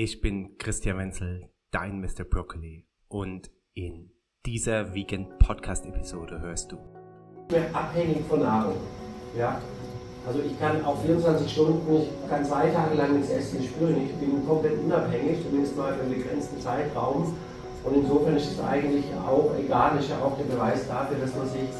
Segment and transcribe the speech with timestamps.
[0.00, 2.22] Ich bin Christian Wenzel, dein Mr.
[2.22, 4.12] Broccoli und in
[4.46, 6.76] dieser Vegan Podcast Episode hörst du.
[7.48, 8.76] Ich bin abhängig von Nahrung.
[9.36, 9.60] Ja?
[10.24, 14.06] Also ich kann auch 24 Stunden, ich kann zwei Tage lang nichts essen, spüren.
[14.06, 17.34] Ich bin komplett unabhängig, zumindest mal für einen begrenzten Zeitraum.
[17.82, 21.48] Und insofern ist es eigentlich auch egal, ist ja auch der Beweis dafür, dass man
[21.48, 21.70] sich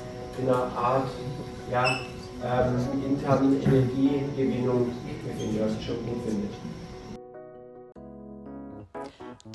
[0.41, 1.09] in einer Art
[1.71, 2.00] ja,
[2.43, 4.91] ähm, internen Energiegewinnung
[5.25, 6.48] befindet, was ich schon gut finde.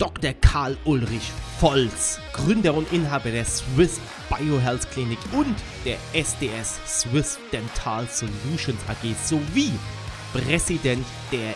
[0.00, 0.32] Dr.
[0.32, 4.00] Karl Ulrich Volz, Gründer und Inhaber der Swiss
[4.30, 9.72] Biohealth Clinic und der SDS Swiss Dental Solutions AG sowie
[10.32, 11.54] Präsident der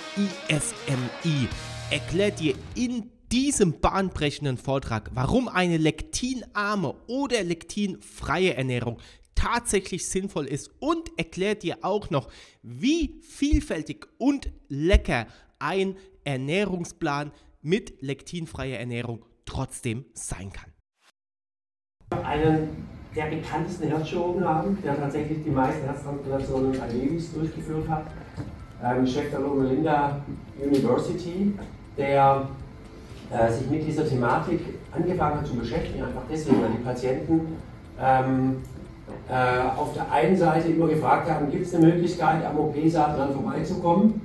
[0.49, 1.49] ISMI,
[1.91, 8.99] erklärt dir in diesem bahnbrechenden Vortrag, warum eine lektinarme oder lektinfreie Ernährung
[9.35, 12.29] tatsächlich sinnvoll ist und erklärt dir auch noch,
[12.63, 17.33] wie vielfältig und lecker ein Ernährungsplan
[17.65, 20.71] mit lektinfreier Ernährung trotzdem sein kann.
[22.25, 28.07] Einen der bekanntesten Herzchirurgen haben, der tatsächlich die meisten Herztransplantationen erlebnis durchgeführt hat,
[28.83, 30.21] ähm, Chef der Loma Linda
[30.61, 31.55] University,
[31.97, 32.49] der
[33.31, 34.61] äh, sich mit dieser Thematik
[34.93, 37.57] angefangen hat zu beschäftigen, einfach deswegen, weil die Patienten
[38.01, 38.57] ähm,
[39.29, 43.33] äh, auf der einen Seite immer gefragt haben, gibt es eine Möglichkeit, am OP-Saal dran
[43.33, 44.21] vorbeizukommen?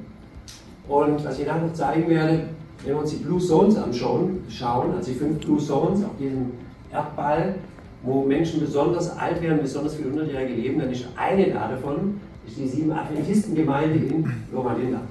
[0.88, 2.50] Und was ich dann noch zeigen werde,
[2.84, 6.52] wenn wir uns die Blue Zones anschauen, schauen, also die fünf Blue Zones auf diesem
[6.92, 7.56] Erdball,
[8.04, 12.68] wo Menschen besonders alt werden, besonders viel Hundertjährige leben, dann ist eine davon ist die
[12.68, 15.02] sieben Adventistengemeinde in Loma Linda.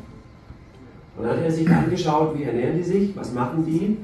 [1.17, 3.99] Und dann hat er sich angeschaut, wie ernähren die sich, was machen die,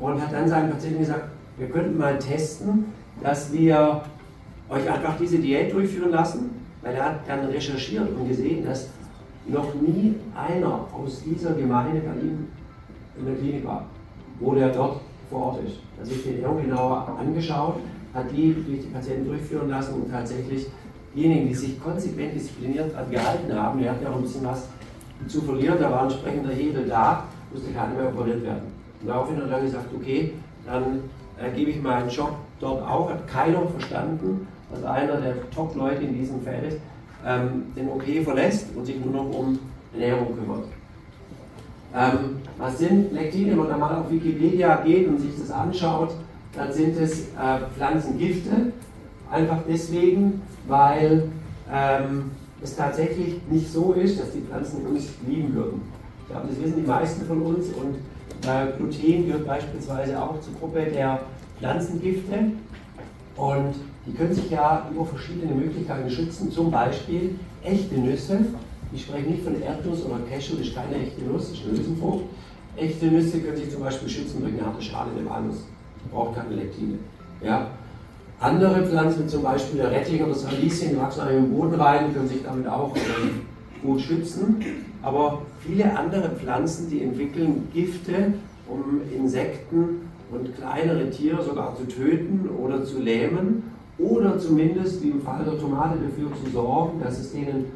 [0.00, 2.86] und hat dann seinen Patienten gesagt, wir könnten mal testen,
[3.22, 4.02] dass wir
[4.68, 6.50] euch einfach diese Diät durchführen lassen,
[6.82, 8.88] weil er hat dann recherchiert und gesehen, dass
[9.46, 12.48] noch nie einer aus dieser Gemeinde bei ihm
[13.18, 13.84] in der Klinik war,
[14.40, 15.78] wo der dort vor Ort ist.
[15.98, 17.76] Hat sich den Ernährung genauer angeschaut,
[18.12, 20.66] hat die durch die Patienten durchführen lassen und tatsächlich
[21.14, 24.68] diejenigen, die sich konsequent diszipliniert gehalten haben, die hatten ja auch ein bisschen was
[25.28, 28.72] zu verlieren, da war entsprechender Hebel da, musste keiner mehr operiert werden.
[29.00, 30.32] Und daraufhin hat er gesagt, okay,
[30.66, 31.00] dann
[31.38, 36.14] äh, gebe ich meinen Job dort auch, hat keiner verstanden, dass einer der Top-Leute in
[36.14, 36.80] diesem Feld
[37.24, 39.58] ähm, den OP verlässt und sich nur noch um
[39.92, 40.64] Ernährung kümmert.
[41.94, 43.52] Ähm, was sind Lektine?
[43.52, 46.14] Wenn man mal auf Wikipedia geht und sich das anschaut,
[46.56, 48.72] dann sind es äh, Pflanzengifte.
[49.30, 51.28] Einfach deswegen, weil
[51.72, 52.30] ähm,
[52.62, 55.82] es tatsächlich nicht so ist, dass die Pflanzen uns lieben würden.
[56.22, 57.96] Ich glaube, das wissen die meisten von uns und
[58.48, 61.20] äh, Gluten gehört beispielsweise auch zur Gruppe der
[61.58, 62.52] Pflanzengifte
[63.36, 63.74] und
[64.06, 68.40] die können sich ja über verschiedene Möglichkeiten schützen, zum Beispiel echte Nüsse.
[68.92, 71.78] Ich spreche nicht von Erdnuss oder Cashew, das ist keine echte Nuss, das ist eine
[71.78, 72.24] Hülsenfrucht.
[72.76, 75.64] Echte Nüsse können sich zum Beispiel schützen durch eine harte Schale in dem Anus.
[76.10, 76.98] Braucht keine Lektine.
[77.42, 77.68] Ja?
[78.40, 82.28] Andere Pflanzen, zum Beispiel der Rettich oder das Radieschen, die wachsen im Boden rein, können
[82.28, 83.00] sich damit auch äh,
[83.82, 84.56] gut schützen.
[85.02, 88.34] Aber viele andere Pflanzen, die entwickeln Gifte,
[88.68, 93.62] um Insekten und kleinere Tiere sogar zu töten oder zu lähmen
[93.98, 97.66] oder zumindest, wie im Fall der Tomate, dafür zu sorgen, dass es denen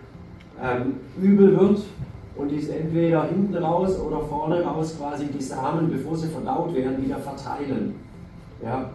[0.61, 1.81] ähm, übel wird
[2.49, 7.19] die entweder hinten raus oder vorne raus quasi die Samen, bevor sie verdaut werden, wieder
[7.19, 7.95] verteilen.
[8.63, 8.91] Ja?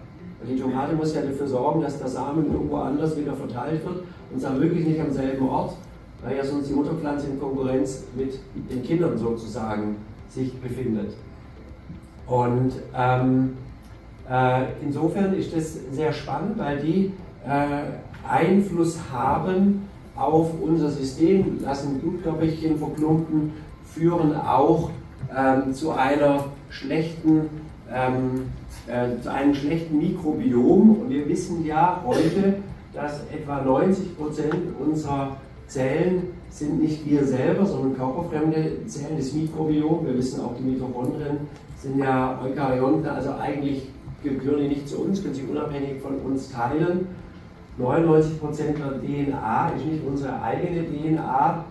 [0.48, 4.42] Die Tomate muss ja dafür sorgen, dass der Samen irgendwo anders wieder verteilt wird und
[4.42, 5.76] zwar wirklich nicht am selben Ort,
[6.22, 9.98] weil ja sonst die Mutterpflanze in Konkurrenz mit den Kindern sozusagen
[10.30, 11.14] sich befindet.
[12.28, 13.54] Und ähm,
[14.30, 17.12] äh, insofern ist das sehr spannend, weil die
[17.46, 23.54] äh, Einfluss haben auf unser System, lassen Blutkörperchen verklumpen,
[23.86, 24.90] führen auch
[25.36, 27.50] ähm, zu einer schlechten
[27.92, 28.48] ähm,
[28.88, 31.02] äh, zu einem schlechten Mikrobiom.
[31.02, 32.56] Und wir wissen ja heute,
[32.94, 35.38] dass etwa 90 Prozent unserer
[35.68, 40.06] Zellen sind nicht wir selber, sondern körperfremde Zellen des Mikrobioms.
[40.06, 41.38] Wir wissen auch, die Mitochondrien
[41.78, 43.90] sind ja Eukaryonten, also eigentlich
[44.22, 47.08] gehören die nicht zu uns, können sich unabhängig von uns teilen.
[47.80, 48.40] 99%
[48.78, 51.64] der DNA ist nicht unsere eigene DNA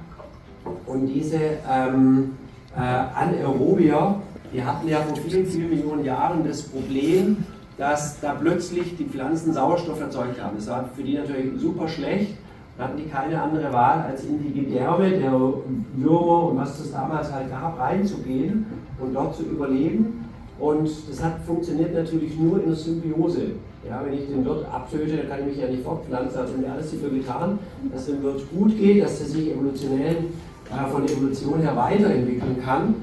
[0.87, 1.38] und diese
[1.69, 2.37] ähm,
[2.76, 4.16] äh, Anaerobier
[4.52, 7.38] die hatten ja vor vielen, vielen Millionen Jahren das Problem,
[7.78, 10.56] dass da plötzlich die Pflanzen Sauerstoff erzeugt haben.
[10.56, 12.37] Das war für die natürlich super schlecht.
[12.76, 16.93] Da hatten die keine andere Wahl, als in die Gedärme der Würmer und was es
[16.93, 18.66] damals halt gab, reinzugehen
[18.98, 20.25] und dort zu überleben.
[20.58, 23.52] Und das hat funktioniert natürlich nur in der Symbiose.
[23.88, 26.38] Ja, wenn ich den Wirt abtöte, dann kann ich mich ja nicht fortpflanzen.
[26.38, 27.58] Also haben wir alles dafür getan,
[27.93, 30.16] dass dem Wirt gut geht, dass er sich evolutionell
[30.70, 32.94] äh, von der Evolution her weiterentwickeln kann.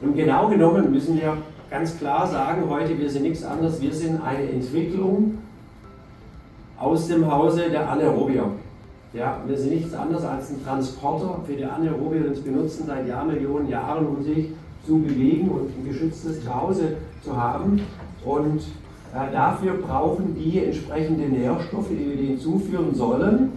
[0.00, 1.36] Und genau genommen müssen wir
[1.70, 5.38] ganz klar sagen heute, wir sind nichts anderes, wir sind eine Entwicklung
[6.78, 8.50] aus dem Hause der Anaerobier.
[9.12, 13.08] Ja, wir sind nichts anderes als ein Transporter für die Anaerobier, die uns benutzen seit
[13.08, 14.50] Jahrmillionen Jahren, um sich
[14.88, 17.80] zu bewegen und ein geschütztes Zuhause zu haben.
[18.24, 18.62] Und
[19.14, 23.52] äh, dafür brauchen die entsprechende Nährstoffe, die wir denen zuführen sollen.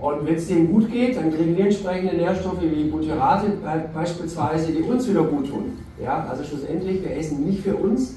[0.00, 3.52] Und wenn es denen gut geht, dann kriegen wir entsprechende Nährstoffe wie Butyrate
[3.92, 5.72] beispielsweise, die uns wieder gut tun.
[6.02, 8.16] Ja, also schlussendlich, wir essen nicht für uns.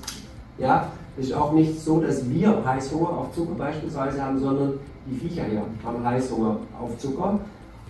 [0.59, 4.73] Ja, es ist auch nicht so, dass wir Heißhunger auf Zucker beispielsweise haben, sondern
[5.07, 7.39] die Viecher hier haben Heißhunger auf Zucker.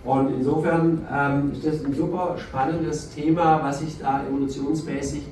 [0.04, 5.22] Und insofern ähm, ist das ein super spannendes Thema, was sich da evolutionsmäßig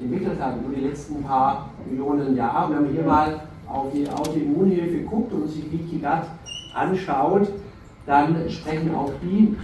[0.00, 2.74] entwickelt hat über die letzten paar Millionen Jahre.
[2.74, 6.26] Wenn man hier mal auf die Autoimmunhilfe guckt und sich Gut
[6.74, 7.48] anschaut,
[8.06, 9.56] dann sprechen auch die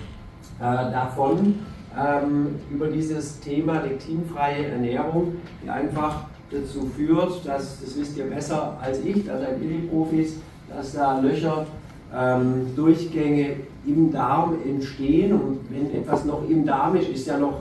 [0.58, 1.54] äh, davon,
[1.96, 8.76] ähm, über dieses Thema lektinfreie Ernährung, die einfach dazu führt, dass, das wisst ihr besser
[8.80, 9.30] als ich,
[9.62, 10.36] ihr die Profis,
[10.68, 11.66] dass da Löcher,
[12.14, 13.56] ähm, Durchgänge
[13.86, 17.60] im Darm entstehen und wenn etwas noch im Darm ist, ist ja noch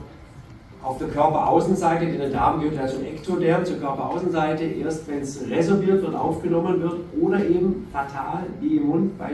[0.82, 5.48] auf der Körperaußenseite, denn der Darm gehört ja zum Ektoderm, zur Körperaußenseite, erst wenn es
[5.48, 9.30] resorbiert wird, aufgenommen wird oder eben fatal, wie im Mund bei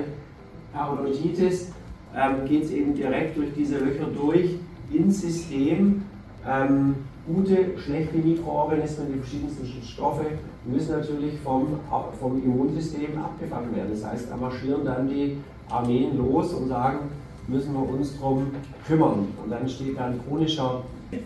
[0.73, 1.71] Parodontitis,
[2.17, 4.57] ähm, geht es eben direkt durch diese Löcher durch
[4.91, 6.03] ins System.
[6.49, 6.95] Ähm,
[7.27, 10.25] gute, schlechte Mikroorganismen, die verschiedensten Stoffe,
[10.65, 11.79] müssen natürlich vom,
[12.21, 13.91] vom Immunsystem abgefangen werden.
[13.93, 15.39] Das heißt, da marschieren dann die
[15.71, 17.11] Armeen los und sagen,
[17.49, 18.47] müssen wir uns darum
[18.87, 19.29] kümmern.
[19.43, 20.83] Und dann steht dann chronischer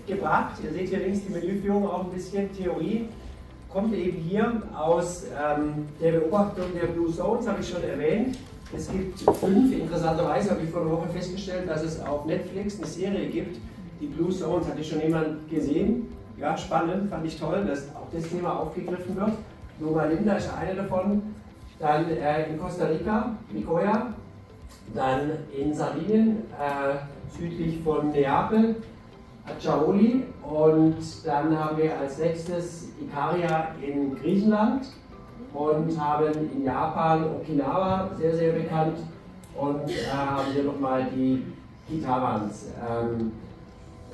[0.06, 0.56] gebracht.
[0.64, 3.08] Ihr seht hier links die Menüführung auch ein bisschen Theorie.
[3.72, 8.38] Kommt eben hier aus ähm, der Beobachtung der Blue Zones, habe ich schon erwähnt.
[8.74, 12.86] Es gibt fünf, interessanterweise habe ich vor einer Woche festgestellt, dass es auf Netflix eine
[12.86, 13.58] Serie gibt,
[14.00, 14.66] die Blue Zones.
[14.66, 16.12] Hat ich schon jemand gesehen?
[16.38, 19.32] Ja, spannend, fand ich toll, dass auch das Thema aufgegriffen wird.
[19.80, 21.22] Loma Linda ist eine davon.
[21.78, 24.14] Dann äh, in Costa Rica, Nicoya.
[24.94, 28.76] Dann in Sardinien, äh, südlich von Neapel,
[29.46, 30.24] Acciaoli.
[30.42, 34.86] Und dann haben wir als nächstes Ikaria in Griechenland
[35.52, 38.98] und haben in Japan Okinawa sehr, sehr bekannt
[39.56, 41.42] und äh, haben hier nochmal die
[41.88, 42.66] Kitawans.
[42.88, 43.32] Ähm,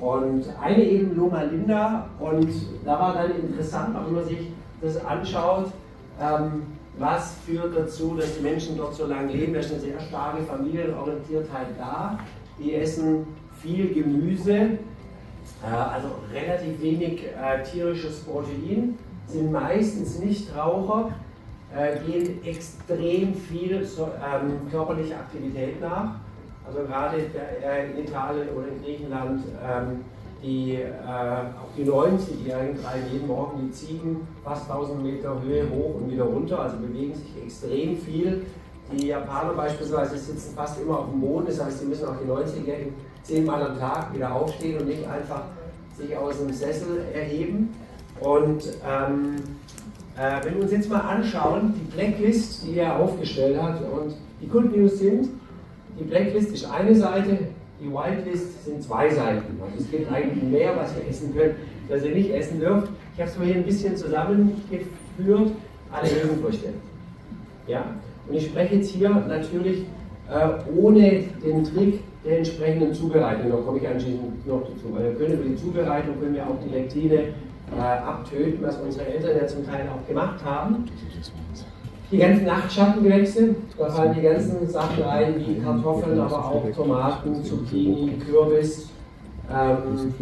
[0.03, 2.49] und eine eben Loma Linda und
[2.83, 4.51] da war dann interessant, auch wenn man sich
[4.81, 5.71] das anschaut,
[6.19, 6.63] ähm,
[6.97, 9.53] was führt dazu, dass die Menschen dort so lange leben.
[9.53, 12.19] Da ist eine sehr starke Familienorientiertheit da.
[12.59, 13.25] Die essen
[13.61, 14.77] viel Gemüse, äh,
[15.65, 18.97] also relativ wenig äh, tierisches Protein,
[19.27, 21.11] sind meistens nicht Raucher
[21.73, 26.15] äh, gehen extrem viel so, ähm, körperliche Aktivität nach.
[26.65, 30.05] Also gerade in Italien oder in Griechenland, ähm,
[30.41, 35.95] die, äh, auch die 90-Jährigen treiben jeden Morgen die Ziegen fast 1000 Meter Höhe hoch
[35.95, 38.45] und wieder runter, also bewegen sich extrem viel.
[38.91, 42.29] Die Japaner beispielsweise sitzen fast immer auf dem Boden, das heißt, sie müssen auch die
[42.29, 42.93] 90-Jährigen
[43.23, 45.43] zehnmal am Tag wieder aufstehen und nicht einfach
[45.97, 47.73] sich aus dem Sessel erheben.
[48.19, 49.35] Und ähm,
[50.17, 54.47] äh, wenn wir uns jetzt mal anschauen, die Blacklist, die er aufgestellt hat, und die
[54.47, 55.29] Good News sind,
[56.03, 57.37] die Blacklist ist eine Seite,
[57.79, 59.59] die Whitelist sind zwei Seiten.
[59.61, 61.55] Also es gibt eigentlich mehr, was ihr essen könnt,
[61.87, 62.89] was ihr nicht essen dürft.
[63.13, 65.51] Ich habe es mal hier ein bisschen zusammengeführt,
[65.91, 66.69] alle Hülsenfrüchte.
[67.67, 67.85] Ja?
[68.27, 69.85] Und ich spreche jetzt hier natürlich
[70.29, 73.49] äh, ohne den Trick der entsprechenden Zubereitung.
[73.49, 74.93] Da komme ich anschließend noch dazu.
[74.93, 79.05] Weil wir können über die Zubereitung können wir auch die Lektine äh, abtöten, was unsere
[79.07, 80.85] Eltern ja zum Teil auch gemacht haben.
[82.13, 88.11] Die ganzen Nachtschattengewächse, da fallen die ganzen Sachen rein, wie Kartoffeln, aber auch Tomaten, Zucchini,
[88.23, 88.89] Kürbis.
[89.51, 90.13] Ähm,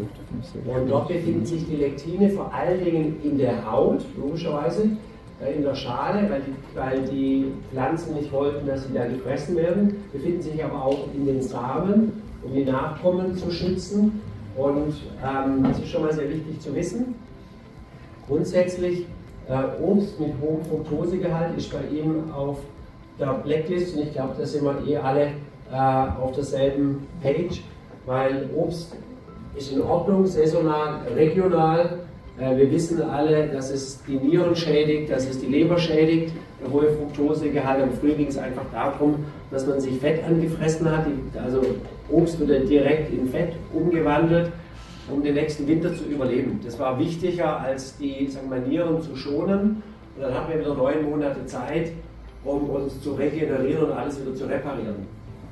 [0.74, 4.84] und dort befinden sich die Lektine vor allen Dingen in der Haut, logischerweise,
[5.44, 9.58] äh, in der Schale, weil die, weil die Pflanzen nicht wollten, dass sie da gefressen
[9.58, 14.22] werden, befinden sich aber auch in den Samen, um die Nachkommen zu schützen.
[14.56, 17.16] Und ähm, das ist schon mal sehr wichtig zu wissen.
[18.28, 19.08] Grundsätzlich,
[19.50, 22.60] äh, Obst mit hohem Fructosegehalt ist bei ihm auf
[23.20, 25.28] der Blacklist und ich glaube, da sind wir eh alle
[25.72, 27.62] äh, auf derselben Page,
[28.06, 28.96] weil Obst
[29.56, 32.00] ist in Ordnung, saisonal, regional,
[32.40, 36.34] Äh, wir wissen alle, dass es die Nieren schädigt, dass es die Leber schädigt.
[36.62, 41.06] Der hohe Fructosegehalt am Früh ging es einfach darum, dass man sich Fett angefressen hat.
[41.44, 41.62] Also
[42.10, 44.52] Obst wird direkt in Fett umgewandelt,
[45.10, 46.60] um den nächsten Winter zu überleben.
[46.64, 49.84] Das war wichtiger, als die sagen wir, Nieren zu schonen.
[50.16, 51.92] Und dann hatten wir wieder neun Monate Zeit,
[52.44, 55.08] um uns zu regenerieren und alles wieder zu reparieren.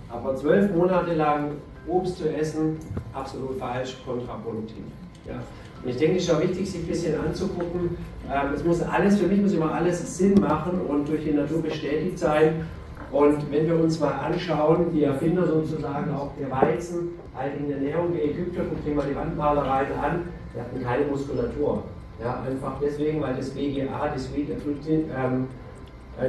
[0.09, 1.51] Aber zwölf Monate lang
[1.87, 2.77] Obst zu essen,
[3.13, 4.83] absolut falsch, kontraproduktiv.
[5.27, 5.35] Ja.
[5.83, 7.97] Und ich denke, es ist auch wichtig, sich ein bisschen anzugucken.
[8.31, 11.61] Ähm, es muss alles, für mich muss immer alles Sinn machen und durch die Natur
[11.61, 12.65] bestätigt sein.
[13.11, 17.09] Und wenn wir uns mal anschauen, die Erfinder sozusagen auch der Weizen,
[17.57, 21.83] in Ernährung, der Ägypter, guckt dir mal die Wandmalereien an, die hatten keine Muskulatur.
[22.21, 24.45] Ja, einfach deswegen, weil das WGA, das äh,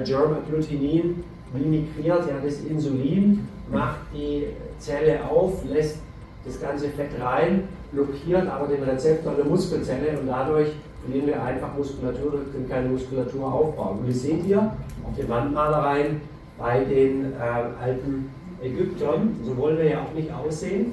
[0.05, 4.47] Germ Agglutinin, mimikriert ja das Insulin, macht die
[4.79, 5.99] Zelle auf, lässt
[6.45, 10.69] das ganze Fett rein, blockiert aber den Rezeptor der Muskelzelle und dadurch
[11.03, 13.99] verlieren wir einfach Muskulatur, können keine Muskulatur aufbauen.
[13.99, 14.73] Und ihr seht hier
[15.05, 16.21] auf den Wandmalereien
[16.61, 18.31] bei den äh, alten
[18.62, 20.93] Ägyptern, so wollen wir ja auch nicht aussehen.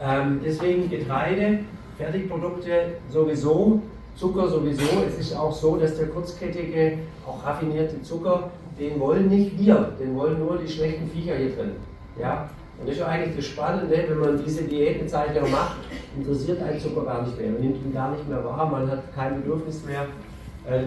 [0.00, 1.60] Ähm, deswegen Getreide,
[1.98, 3.82] Fertigprodukte sowieso,
[4.14, 5.02] Zucker sowieso.
[5.06, 10.14] Es ist auch so, dass der kurzkettige, auch raffinierte Zucker, den wollen nicht wir, den
[10.14, 11.72] wollen nur die schlechten Viecher hier drin.
[12.18, 12.48] Ja?
[12.78, 15.76] Und das ist eigentlich das Spannende, wenn man diese Diätenzeit ja macht,
[16.16, 17.50] interessiert einen Zucker gar nicht mehr.
[17.50, 20.06] Man nimmt ihn gar nicht mehr wahr, man hat kein Bedürfnis mehr,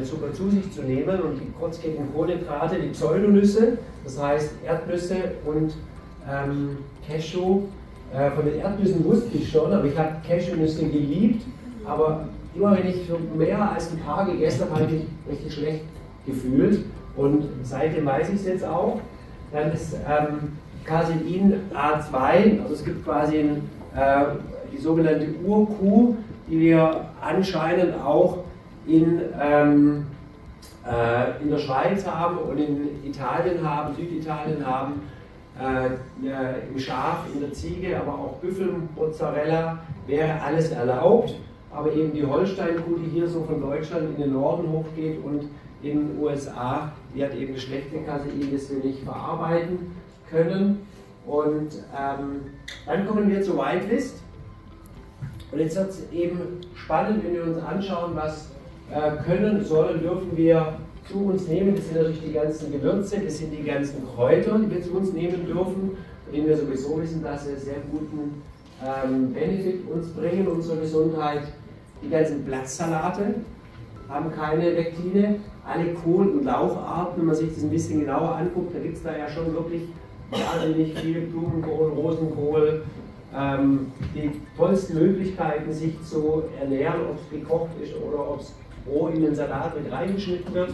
[0.03, 1.19] Zucker zu sich zu nehmen.
[1.21, 5.73] Und die kurzkettigen Kohlenhydrate, die Pseudonüsse, das heißt Erdnüsse und
[6.29, 7.63] ähm, Cashew,
[8.13, 11.45] äh, von den Erdnüssen wusste ich schon, aber ich habe Cashewnüsse geliebt,
[11.85, 15.83] aber immer wenn ich mehr als ein paar gegessen habe, habe ich mich richtig schlecht
[16.25, 16.85] gefühlt.
[17.15, 18.99] Und seitdem weiß ich es jetzt auch.
[19.51, 20.53] Dann ist ähm,
[20.85, 21.21] Casein
[21.73, 24.25] A2, also es gibt quasi ein, äh,
[24.71, 26.15] die sogenannte Urkuh,
[26.49, 28.39] die wir anscheinend auch
[28.89, 30.05] in, ähm,
[30.85, 35.01] äh, in der Schweiz haben und in Italien haben, Süditalien haben,
[35.59, 41.35] äh, im Schaf, in der Ziege, aber auch Büffelmozzarella wäre alles erlaubt,
[41.71, 45.49] aber eben die Holsteinkuh, die hier so von Deutschland in den Norden hochgeht und
[45.81, 49.91] in den USA, die hat eben schlechte Casein, das wir nicht verarbeiten
[50.29, 50.85] können.
[51.25, 52.41] Und ähm,
[52.85, 54.21] dann kommen wir zur Whitelist.
[55.51, 56.39] Und jetzt wird es eben
[56.75, 58.51] spannend, wenn wir uns anschauen, was
[59.25, 61.75] können, sollen, dürfen wir zu uns nehmen.
[61.75, 65.13] Das sind natürlich die ganzen Gewürze, das sind die ganzen Kräuter, die wir zu uns
[65.13, 68.41] nehmen dürfen, von denen wir sowieso wissen, dass sie sehr guten
[68.83, 71.43] ähm, Benefit uns bringen, unsere Gesundheit.
[72.03, 73.35] Die ganzen Blattsalate
[74.07, 75.35] haben keine Lektine.
[75.65, 79.03] Alle Kohl- und Laucharten, wenn man sich das ein bisschen genauer anguckt, da gibt es
[79.03, 79.83] da ja schon wirklich
[80.31, 82.83] wahnsinnig viel Blumenkohl, Rosenkohl,
[83.35, 88.55] ähm, die tollsten Möglichkeiten, sich zu ernähren, ob es gekocht ist oder ob es
[88.89, 90.71] roh in den Salat mit reingeschnitten wird.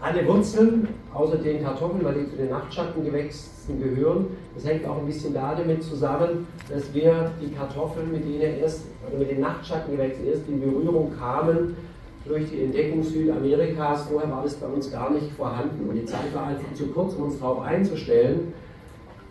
[0.00, 4.26] Alle Wurzeln, außer den Kartoffeln, weil die zu den Nachtschattengewächsen gehören.
[4.54, 9.18] Das hängt auch ein bisschen damit zusammen, dass wir die Kartoffeln, mit denen erst, oder
[9.18, 11.76] mit den Nachtschattengewächsen erst in Berührung kamen,
[12.24, 14.02] durch die Entdeckung Südamerikas.
[14.08, 17.14] Vorher war das bei uns gar nicht vorhanden und die Zeit war einfach zu kurz,
[17.14, 18.52] um uns darauf einzustellen.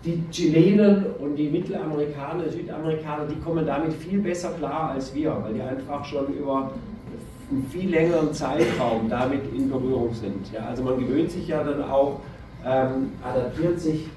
[0.04, 5.54] Die Chilenen und die Mittelamerikaner, Südamerikaner, die kommen damit viel besser klar als wir, weil
[5.54, 6.72] die einfach schon über
[7.52, 10.52] einen viel längeren Zeitraum damit in Berührung sind.
[10.54, 12.22] Ja, also man gewöhnt sich ja dann auch,
[12.66, 14.08] ähm, adaptiert sich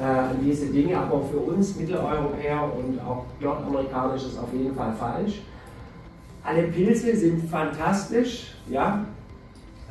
[0.00, 4.92] äh, an diese Dinge, aber für uns Mitteleuropäer und auch Nordamerikaner ist auf jeden Fall
[4.98, 5.40] falsch.
[6.44, 9.04] Alle Pilze sind fantastisch, ja.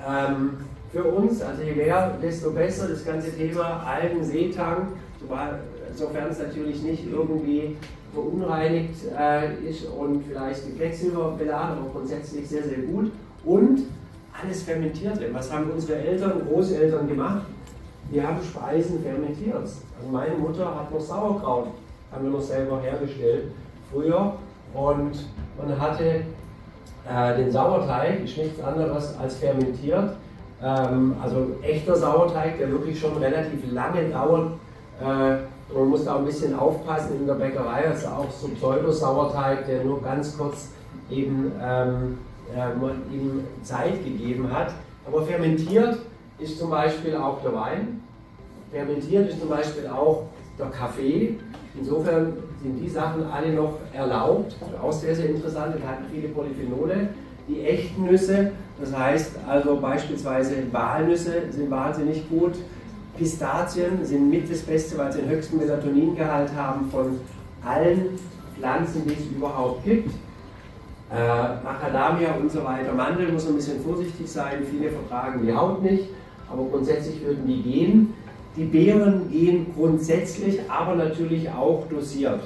[0.07, 0.57] Ähm,
[0.91, 4.89] für uns, also je mehr, desto besser das ganze Thema Algen, Seetang,
[5.95, 7.77] sofern es natürlich nicht irgendwie
[8.13, 13.11] verunreinigt äh, ist und vielleicht mit Quecksilber beladen, aber grundsätzlich sehr, sehr gut.
[13.45, 13.83] Und
[14.39, 15.33] alles Fermentierte.
[15.33, 17.45] Was haben unsere Eltern, Großeltern gemacht?
[18.09, 19.55] Wir haben Speisen fermentiert.
[19.55, 21.67] Also meine Mutter hat noch Sauerkraut,
[22.11, 23.45] haben wir noch selber hergestellt
[23.91, 24.33] früher.
[24.73, 25.25] Und
[25.57, 26.23] man hatte
[27.09, 30.15] äh, den Sauerteig, ist nichts anderes als fermentiert.
[30.63, 34.53] Ähm, also echter Sauerteig, der wirklich schon relativ lange dauert.
[35.01, 35.37] Äh,
[35.73, 40.01] man muss da ein bisschen aufpassen in der Bäckerei, also auch so Pseudosauerteig, der nur
[40.01, 40.69] ganz kurz
[41.09, 42.17] eben, ähm,
[42.55, 44.73] äh, ihm Zeit gegeben hat.
[45.05, 45.97] Aber fermentiert
[46.39, 48.01] ist zum Beispiel auch der Wein,
[48.71, 50.23] fermentiert ist zum Beispiel auch
[50.59, 51.37] der Kaffee.
[51.77, 57.09] Insofern sind die Sachen alle noch erlaubt, auch sehr, sehr interessant, die hatten viele Polyphenole.
[57.47, 62.53] Die echten Nüsse, das heißt also beispielsweise Walnüsse, sind wahnsinnig gut
[63.21, 67.19] Pistazien sind mit das Beste, weil sie den höchsten Melatoningehalt haben von
[67.63, 68.17] allen
[68.57, 70.09] Pflanzen, die es überhaupt gibt.
[71.13, 72.91] Äh, Macadamia und so weiter.
[72.93, 76.05] Mandel muss ein bisschen vorsichtig sein, viele vertragen die Haut nicht,
[76.51, 78.13] aber grundsätzlich würden die gehen.
[78.57, 82.41] Die Beeren gehen grundsätzlich, aber natürlich auch dosiert.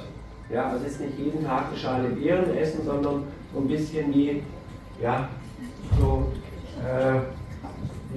[0.52, 3.22] Ja, also ist nicht jeden Tag eine Schale Beeren essen, sondern
[3.54, 4.42] so ein bisschen wie,
[5.02, 5.26] ja,
[5.98, 6.26] so,
[6.84, 7.20] äh,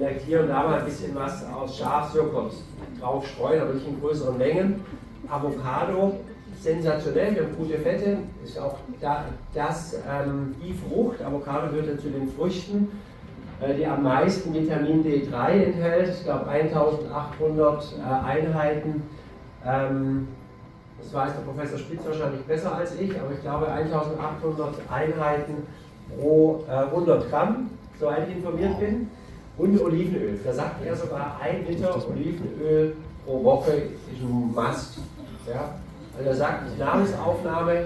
[0.00, 2.54] vielleicht hier und da mal ein bisschen was aus Schafsjoghurt
[2.98, 4.80] drauf streuen, aber nicht in größeren Mengen.
[5.28, 6.14] Avocado,
[6.58, 11.98] sensationell, wir haben gute Fette, ist auch da, das, ähm, die Frucht, Avocado gehört ja
[11.98, 12.88] zu den Früchten,
[13.60, 19.02] äh, die am meisten Vitamin D3 enthält, ich glaube 1800 äh, Einheiten.
[19.66, 20.28] Ähm,
[21.02, 25.66] das weiß der Professor Spitz wahrscheinlich besser als ich, aber ich glaube 1800 Einheiten
[26.18, 29.08] pro äh, 100 Gramm, soweit ich informiert bin.
[29.60, 30.40] Und Olivenöl.
[30.42, 32.94] Da sagt er sogar, ein Liter Olivenöl
[33.26, 34.98] pro Woche ist ein Must.
[35.46, 35.74] Ja?
[36.16, 37.84] Weil er sagt, die Nahrungsaufnahme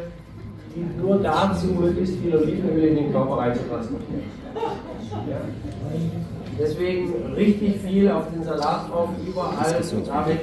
[0.75, 4.23] dient nur dazu, möglichst viel Olivenöl in den Körper reinzutransportieren.
[5.29, 5.41] Ja?
[6.61, 10.41] Deswegen richtig viel auf den Salat drauf, überall und damit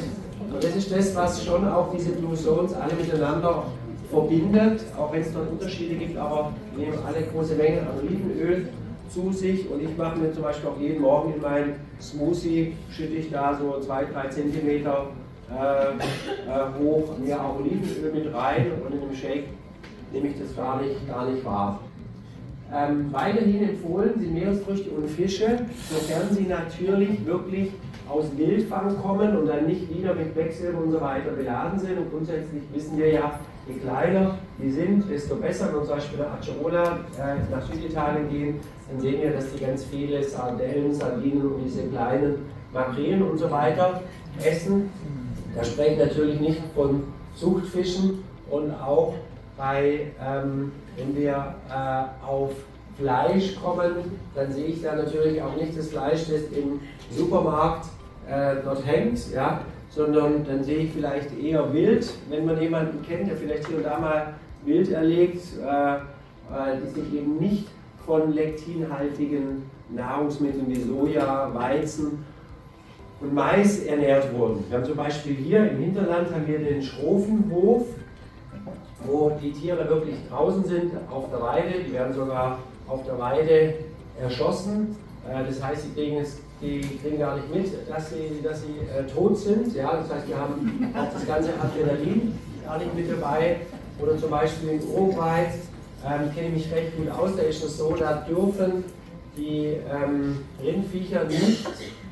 [0.53, 3.63] und das ist das, was schon auch diese Blue Zones alle miteinander
[4.09, 8.67] verbindet, auch wenn es dort Unterschiede gibt, aber wir nehmen alle große Mengen an Olivenöl
[9.13, 13.13] zu sich und ich mache mir zum Beispiel auch jeden Morgen in meinen Smoothie, schütte
[13.13, 15.99] ich da so 2-3 cm äh, äh,
[16.79, 19.47] hoch auch Olivenöl mit rein und in dem Shake
[20.13, 21.79] nehme ich das gar nicht, gar nicht wahr.
[22.73, 27.71] Ähm, weiterhin empfohlen sind Meeresfrüchte und Fische, sofern sie natürlich wirklich
[28.07, 31.97] aus Wildfang kommen und dann nicht wieder mit Quecksilber und so weiter beladen sind.
[31.97, 35.67] Und grundsätzlich wissen wir ja, je kleiner die sind, desto besser.
[35.67, 39.63] Wenn wir zum Beispiel nach Acerola, äh, nach Süditalien gehen, dann sehen wir, dass die
[39.63, 44.01] ganz viele Sardellen, Sardinen und diese kleinen Makrelen und so weiter
[44.43, 44.89] essen.
[45.55, 47.03] Da spreche ich natürlich nicht von
[47.35, 49.15] Zuchtfischen und auch
[49.57, 52.51] bei, ähm, wenn wir äh, auf
[52.97, 53.95] Fleisch kommen,
[54.35, 57.85] dann sehe ich da natürlich auch nicht das Fleisch, das im Supermarkt
[58.29, 63.29] äh, dort hängt, ja, sondern dann sehe ich vielleicht eher Wild, wenn man jemanden kennt,
[63.29, 67.67] der vielleicht hier und da mal Wild erlegt, äh, äh, die sich eben nicht
[68.05, 72.23] von lektinhaltigen Nahrungsmitteln wie Soja, Weizen
[73.19, 74.63] und Mais ernährt wurden.
[74.69, 77.85] Wir haben zum Beispiel hier im Hinterland haben wir den Schrofenhof,
[79.05, 83.73] wo die Tiere wirklich draußen sind auf der Weide, die werden sogar auf der Weide
[84.21, 84.95] erschossen.
[85.27, 88.79] Äh, das heißt, sie kriegen es die kriegen gar nicht mit, dass sie, dass sie
[88.87, 89.75] äh, tot sind.
[89.75, 89.97] Ja?
[89.97, 93.61] Das heißt, die haben auch das ganze Adrenalin gar nicht mit dabei.
[93.99, 95.47] Oder zum Beispiel in Uruguay,
[96.05, 98.83] ähm, kenne ich mich recht gut aus, da ist es so, da dürfen
[99.37, 101.67] die ähm, Rindviecher nicht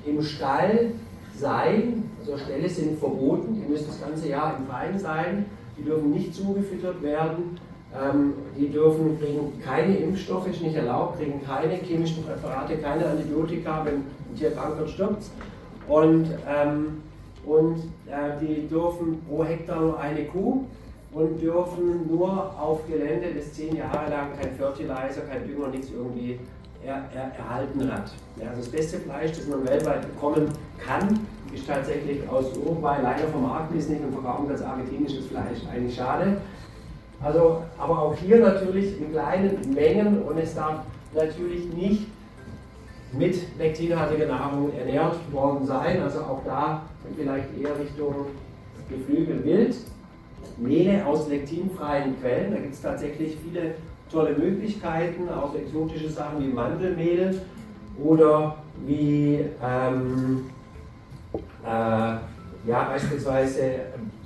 [0.05, 0.91] im Stall
[1.35, 5.45] sein, also Ställe sind verboten, die müssen das ganze Jahr im Freien sein,
[5.77, 7.57] die dürfen nicht zugefüttert werden,
[7.93, 13.83] ähm, die dürfen, kriegen keine Impfstoffe, ist nicht erlaubt, kriegen keine chemischen Präparate, keine Antibiotika,
[13.85, 14.03] wenn
[14.35, 15.23] krank wird, stirbt
[15.87, 17.01] Und, ähm,
[17.45, 20.65] und äh, die dürfen pro Hektar nur eine Kuh
[21.11, 26.39] und dürfen nur auf Gelände, das zehn Jahre lang kein Fertilizer, kein Dünger, nichts irgendwie
[26.83, 28.11] er, er, erhalten hat.
[28.39, 31.19] Ja, also das beste Fleisch, das man weltweit bekommen kann,
[31.53, 32.97] ist tatsächlich aus Uruguay.
[33.01, 35.59] Leider vermarkten es nicht und verkaufen das argentinisches Fleisch.
[35.71, 36.37] Eigentlich schade.
[37.21, 40.81] Also, aber auch hier natürlich in kleinen Mengen und es darf
[41.13, 42.07] natürlich nicht
[43.13, 46.01] mit lektinhaltiger Nahrung ernährt worden sein.
[46.01, 46.83] Also auch da
[47.17, 48.13] vielleicht eher Richtung
[48.89, 49.75] Geflügel wild.
[50.57, 53.75] Mehle aus lektinfreien Quellen, da gibt es tatsächlich viele
[54.11, 57.41] tolle Möglichkeiten, auch exotische Sachen wie Mandelmehl
[58.03, 60.45] oder wie ähm,
[61.63, 63.61] äh, ja, beispielsweise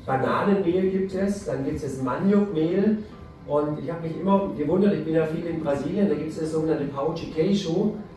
[0.05, 2.99] Bananenmehl gibt es, dann gibt es Maniokmehl
[3.47, 6.39] und ich habe mich immer gewundert, ich bin ja viel in Brasilien, da gibt es
[6.39, 7.29] das sogenannte Pão de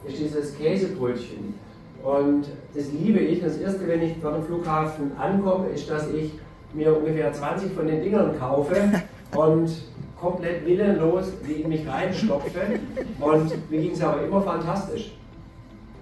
[0.06, 1.54] ist dieses Käsebrötchen.
[2.02, 3.40] Und das liebe ich.
[3.40, 6.32] Das erste, wenn ich vor dem Flughafen ankomme, ist, dass ich
[6.72, 8.76] mir ungefähr 20 von den Dingern kaufe
[9.36, 9.70] und
[10.20, 12.60] komplett willenlos die in mich reinstopfe.
[13.20, 15.12] Und mir ging es aber immer fantastisch.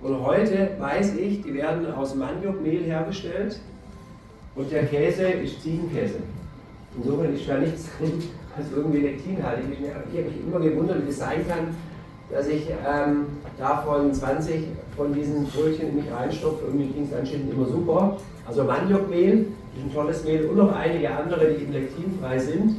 [0.03, 3.59] Und heute weiß ich, die werden aus Maniokmehl hergestellt
[4.55, 6.17] und der Käse ist Ziegenkäse.
[6.97, 8.23] Insofern ist da nichts drin,
[8.57, 9.81] was irgendwie lektinhaltig ist.
[9.81, 11.75] Ich habe mich immer gewundert, wie es sein kann,
[12.35, 13.27] dass ich ähm,
[13.59, 14.65] davon 20
[14.97, 18.17] von diesen Brötchen mich reinstopfe und mir ging es anscheinend immer super.
[18.47, 22.77] Also Maniokmehl ein tolles Mehl und noch einige andere, die lektinfrei sind.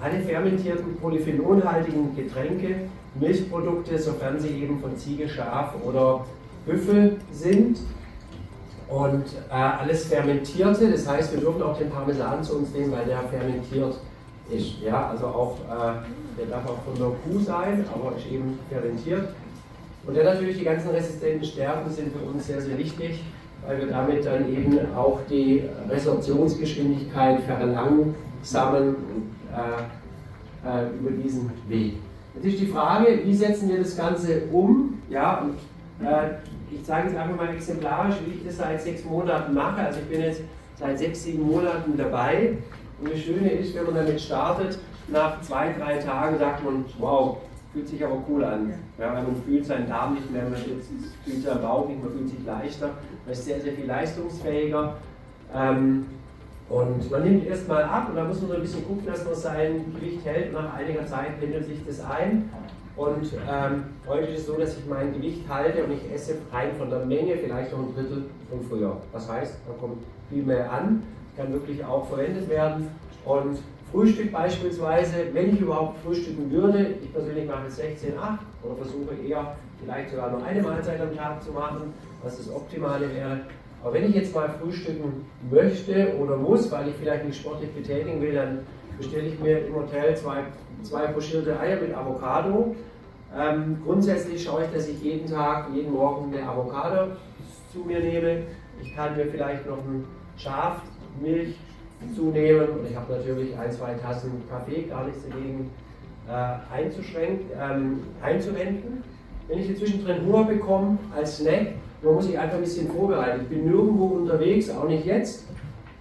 [0.00, 6.24] Alle fermentierten polyphenolhaltigen Getränke, Milchprodukte, sofern sie eben von Ziege, Schaf oder
[6.66, 7.78] Büffel sind
[8.88, 13.06] und äh, alles Fermentierte, das heißt, wir dürfen auch den Parmesan zu uns nehmen, weil
[13.06, 13.98] der fermentiert
[14.50, 14.82] ist.
[14.82, 19.28] Ja, also auch, äh, der darf auch von der Kuh sein, aber ist eben fermentiert.
[20.06, 23.22] Und dann natürlich die ganzen resistenten Stärken sind für uns sehr, sehr wichtig,
[23.66, 28.96] weil wir damit dann eben auch die Resorptionsgeschwindigkeit verlangsamen
[29.50, 31.94] äh, äh, über diesen Weg.
[32.34, 34.98] Jetzt ist die Frage, wie setzen wir das Ganze um?
[35.08, 35.54] Ja, und
[36.04, 36.34] äh,
[36.70, 39.80] ich zeige jetzt einfach mal exemplarisch, wie ich das seit sechs Monaten mache.
[39.80, 40.42] Also ich bin jetzt
[40.78, 42.58] seit sechs, sieben Monaten dabei.
[43.00, 44.78] Und das Schöne ist, wenn man damit startet,
[45.08, 47.38] nach zwei, drei Tagen sagt man, wow,
[47.72, 48.72] fühlt sich aber cool an.
[48.98, 52.28] Ja, weil man fühlt seinen Darm nicht mehr, man fühlt seinen Bauch nicht, man fühlt
[52.28, 52.90] sich leichter,
[53.24, 54.94] man ist sehr, sehr viel leistungsfähiger.
[55.54, 56.06] Ähm,
[56.68, 59.34] und man nimmt erstmal ab und dann muss man so ein bisschen gucken, dass man
[59.34, 60.52] sein Gewicht hält.
[60.52, 62.48] Nach einiger Zeit pendelt sich das ein.
[62.96, 66.70] Und ähm, heute ist es so, dass ich mein Gewicht halte und ich esse rein
[66.78, 68.96] von der Menge vielleicht noch ein Drittel von früher.
[69.12, 69.98] Das heißt, da kommt
[70.30, 71.02] viel mehr an,
[71.36, 72.88] kann wirklich auch verwendet werden.
[73.24, 73.58] Und
[73.90, 79.14] Frühstück beispielsweise, wenn ich überhaupt frühstücken würde, ich persönlich mache es 16, 8 oder versuche
[79.26, 83.40] eher vielleicht sogar nur eine Mahlzeit am Tag zu machen, was das Optimale wäre.
[83.82, 88.20] Aber wenn ich jetzt mal frühstücken möchte oder muss, weil ich vielleicht nicht sportlich betätigen
[88.20, 88.60] will, dann
[88.98, 90.44] bestelle ich mir im Hotel zwei,
[90.82, 92.74] zwei pochierte Eier mit Avocado.
[93.36, 97.12] Ähm, grundsätzlich schaue ich, dass ich jeden Tag, jeden Morgen eine Avocado
[97.72, 98.42] zu mir nehme.
[98.80, 100.04] Ich kann mir vielleicht noch ein
[100.36, 100.82] Schaf,
[101.20, 101.56] Milch
[102.14, 105.70] zunehmen und ich habe natürlich ein, zwei Tassen Kaffee, gar nichts dagegen
[106.28, 109.02] äh, einzuschränken, ähm, einzuwenden.
[109.48, 113.42] Wenn ich zwischendrin Hunger bekomme als Snack, man muss sich einfach ein bisschen vorbereiten.
[113.42, 115.46] Ich bin nirgendwo unterwegs, auch nicht jetzt.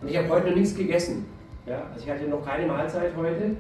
[0.02, 1.26] Und ich habe heute noch nichts gegessen.
[1.66, 3.56] Ja, also ich hatte noch keine Mahlzeit heute.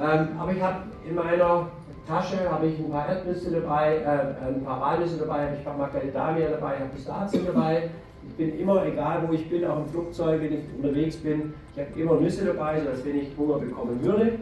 [0.00, 1.68] Ähm, aber ich habe in meiner
[2.06, 6.48] Tasche habe ich ein paar Erdnüsse dabei, äh, ein paar Walnüsse dabei, ich habe Macadamia
[6.48, 7.90] dabei, ich habe Pistazien dabei.
[8.26, 11.80] Ich bin immer, egal wo ich bin, auch im Flugzeug, wenn ich unterwegs bin, ich
[11.80, 14.38] habe immer Nüsse dabei, sodass wenn ich Hunger bekommen würde,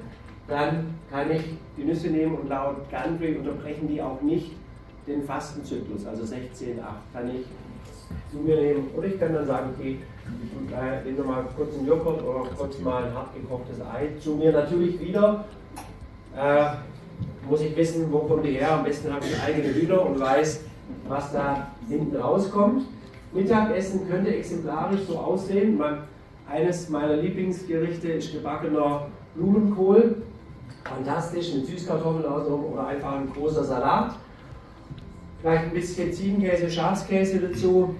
[0.49, 1.43] dann kann ich
[1.77, 4.53] die Nüsse nehmen und laut Gundry unterbrechen die auch nicht
[5.07, 7.45] den Fastenzyklus, also 16, 8, kann ich
[8.31, 8.91] zu mir nehmen.
[8.97, 9.99] Oder ich kann dann sagen, okay,
[10.67, 14.35] ich äh, nehme mal kurz einen Joghurt oder kurz mal ein hart gekochtes Ei zu
[14.35, 14.53] mir.
[14.53, 15.45] Natürlich wieder
[16.37, 16.65] äh,
[17.49, 18.73] muss ich wissen, wo kommt die her.
[18.73, 20.61] Am besten habe ich eigene Hühner und weiß,
[21.09, 22.87] was da hinten rauskommt.
[23.33, 25.81] Mittagessen könnte exemplarisch so aussehen.
[26.51, 30.23] eines meiner Lieblingsgerichte ist gebackener Blumenkohl.
[30.85, 34.15] Fantastisch, mit Süßkartoffeln außenrum oder einfach ein großer Salat.
[35.43, 37.97] Vielleicht ein bisschen Ziegenkäse, Schafskäse dazu.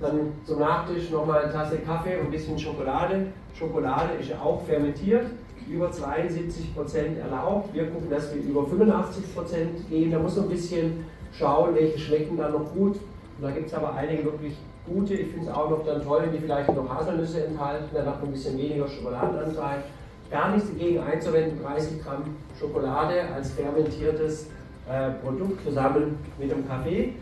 [0.00, 3.26] Dann zum Nachtisch nochmal eine Tasse Kaffee und ein bisschen Schokolade.
[3.56, 5.26] Schokolade ist auch fermentiert,
[5.68, 7.72] über 72% erlaubt.
[7.72, 10.10] Wir gucken, dass wir über 85% gehen.
[10.10, 12.96] Da muss man ein bisschen schauen, welche schmecken dann noch gut.
[12.96, 15.14] Und da gibt es aber einige wirklich gute.
[15.14, 17.84] Ich finde es auch noch dann toll, die vielleicht noch Haselnüsse enthalten,
[18.20, 19.84] man ein bisschen weniger Schokoladenanteil.
[20.28, 22.24] Gar nichts dagegen einzuwenden, 30 Gramm
[22.58, 24.48] Schokolade als fermentiertes
[24.88, 27.14] äh, Produkt zusammen mit dem Kaffee.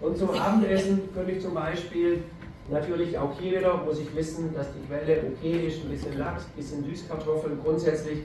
[0.00, 2.22] Und zum Abendessen könnte ich zum Beispiel
[2.70, 6.44] natürlich auch hier wieder, muss ich wissen, dass die Quelle okay ist, ein bisschen Lachs,
[6.44, 8.20] ein bisschen Süßkartoffeln, grundsätzlich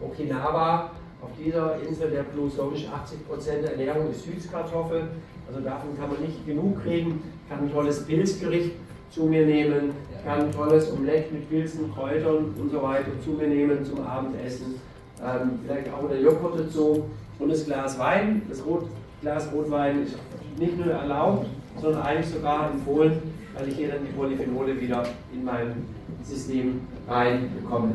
[0.00, 0.90] Okinawa.
[1.22, 5.08] Auf dieser Insel der Blue Zone 80% der Ernährung ist Süßkartoffel,
[5.48, 7.22] also davon kann man nicht genug kriegen.
[7.48, 8.72] Kann ein tolles Pilzgericht
[9.10, 9.92] zu mir nehmen,
[10.24, 14.80] kann ein tolles Omelette mit Pilzen, Kräutern und so weiter zu mir nehmen zum Abendessen.
[15.24, 17.04] Ähm, vielleicht auch eine Joghurt dazu
[17.38, 18.42] und das Glas Wein.
[18.48, 18.86] Das Rot,
[19.22, 20.16] Glas Rotwein ist
[20.58, 21.46] nicht nur erlaubt,
[21.80, 23.22] sondern eigentlich sogar empfohlen,
[23.56, 25.86] weil ich hier dann die Polyphenole wieder in mein
[26.22, 27.92] System reinbekomme.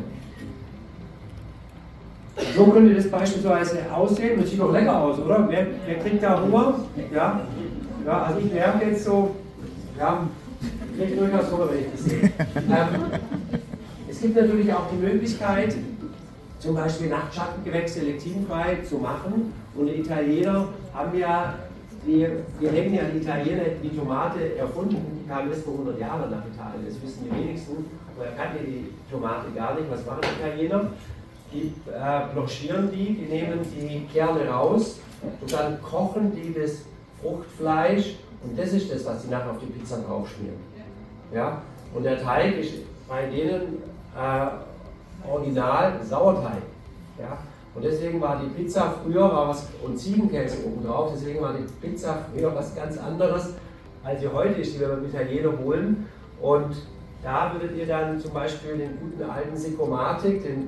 [2.55, 4.39] So könnte das beispielsweise aussehen.
[4.39, 5.45] Das sieht doch lecker aus, oder?
[5.49, 6.75] Wer, wer kriegt da Hunger?
[7.13, 7.41] Ja?
[8.05, 9.35] ja, also ich merke jetzt so,
[9.99, 10.27] ja,
[10.97, 12.31] kriege durchaus Hunger, wenn ich das sehe.
[12.55, 13.19] Ähm,
[14.09, 15.75] es gibt natürlich auch die Möglichkeit,
[16.61, 19.53] zum Beispiel Nachtschattengewächse lektinfrei zu machen.
[19.75, 21.55] Und die Italiener haben ja,
[22.05, 22.27] die,
[22.59, 26.45] wir nennen ja die Italiener die Tomate erfunden, die kamen erst vor 100 Jahren nach
[26.45, 27.85] Italien, das wissen die wenigsten,
[28.19, 29.89] er kannte die Tomate gar nicht.
[29.89, 30.91] Was machen die Italiener?
[31.51, 34.99] Die äh, blanchieren die, die nehmen die Kerne raus
[35.41, 36.83] und dann kochen die das
[37.21, 40.57] Fruchtfleisch und das ist das, was sie nachher auf die Pizza draufschmieren.
[41.33, 41.61] Ja?
[41.93, 42.73] Und der Teig ist
[43.07, 43.79] bei denen
[44.15, 44.47] äh,
[45.29, 46.61] original Sauerteig.
[47.19, 47.37] Ja?
[47.73, 51.65] Und deswegen war die Pizza früher war was und Ziegenkäse oben drauf, deswegen war die
[51.85, 53.53] Pizza früher was ganz anderes,
[54.03, 56.05] als sie heute ist, die wir beim Italiener holen.
[56.41, 56.75] Und
[57.23, 60.67] da würdet ihr dann zum Beispiel den guten alten Sikomatik, den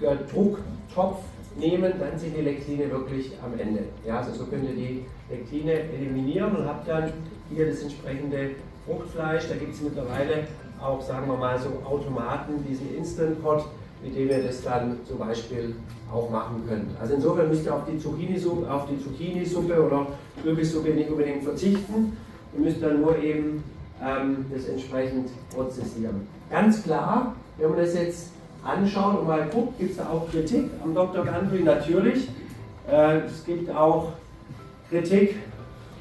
[0.00, 1.20] Drucktopf
[1.56, 3.84] nehmen, dann sind die Lektine wirklich am Ende.
[4.06, 7.12] Ja, also so könnt ihr die Lektine eliminieren und habt dann
[7.48, 8.50] hier das entsprechende
[8.84, 9.48] Fruchtfleisch.
[9.48, 10.48] Da gibt es mittlerweile
[10.82, 13.64] auch, sagen wir mal, so Automaten, diesen Instant Pot,
[14.04, 15.74] mit dem ihr das dann zum Beispiel
[16.12, 16.90] auch machen könnt.
[17.00, 20.06] Also insofern müsst ihr auf die Zucchini-Suppe, auf die Zucchini-Suppe oder
[20.42, 22.16] Kürbissuppe nicht unbedingt verzichten.
[22.54, 23.64] Ihr müsst dann nur eben
[24.02, 26.26] ähm, das entsprechend prozessieren.
[26.50, 28.28] Ganz klar, wenn man das jetzt
[28.62, 31.24] anschaut und mal guckt, gibt es da auch Kritik am Dr.
[31.24, 31.62] Gandry?
[31.62, 32.28] Natürlich.
[32.90, 34.12] Äh, es gibt auch
[34.90, 35.36] Kritik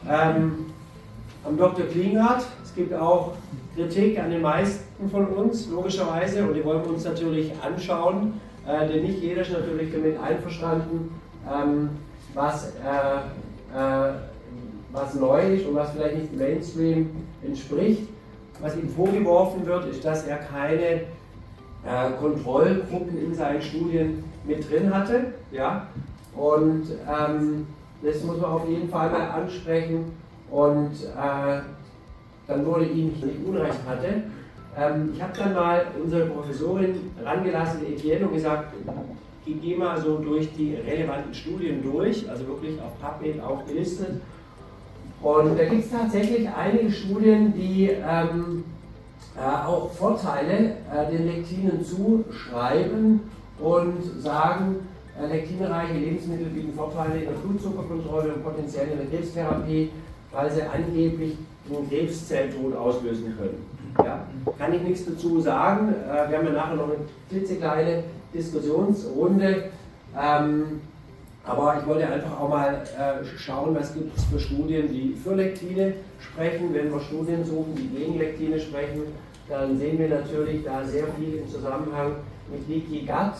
[0.10, 0.66] ähm,
[1.46, 1.86] am Dr.
[1.86, 2.46] Klinghardt.
[2.63, 3.32] Es gibt auch
[3.76, 8.88] Kritik an den meisten von uns, logischerweise, und die wollen wir uns natürlich anschauen, äh,
[8.88, 11.20] denn nicht jeder ist natürlich damit einverstanden,
[11.52, 11.90] ähm,
[12.34, 14.14] was, äh, äh,
[14.92, 17.10] was neu ist und was vielleicht nicht Mainstream
[17.44, 18.08] entspricht.
[18.62, 21.02] Was ihm vorgeworfen wird, ist, dass er keine
[21.86, 25.34] äh, Kontrollgruppen in seinen Studien mit drin hatte.
[25.52, 25.88] Ja?
[26.36, 27.68] Und ähm,
[28.02, 30.14] das muss man auf jeden Fall mal ansprechen.
[30.50, 31.62] Und äh,
[32.47, 34.23] dann wurde ihm nicht Unrecht hatte.
[34.77, 38.73] Ähm, ich habe dann mal unsere Professorin rangelassen, Etienne, und gesagt,
[39.63, 44.21] gehe mal so durch die relevanten Studien durch, also wirklich auf PubMed auch gelistet.
[45.21, 48.65] Und da gibt es tatsächlich einige Studien, die ähm,
[49.38, 53.21] äh, auch Vorteile äh, den Lektinen zuschreiben
[53.58, 59.91] und sagen, äh, lektinreiche Lebensmittel bieten Vorteile in der Blutzuckerkontrolle und potenziell in der Krebstherapie,
[60.34, 61.38] weil sie angeblich
[61.69, 63.65] einen Krebszelltod auslösen können.
[63.97, 64.26] Ja?
[64.58, 65.89] Kann ich nichts dazu sagen.
[65.89, 66.95] Äh, wir haben ja nachher noch eine
[67.30, 69.65] klitzekleine Diskussionsrunde.
[70.19, 70.82] Ähm,
[71.45, 75.36] aber ich wollte einfach auch mal äh, schauen, was gibt es für Studien, die für
[75.36, 76.73] Lektine sprechen.
[76.73, 79.02] Wenn wir Studien suchen, die gegen Lektine sprechen,
[79.49, 82.15] dann sehen wir natürlich da sehr viel im Zusammenhang
[82.49, 83.34] mit Leaky Gut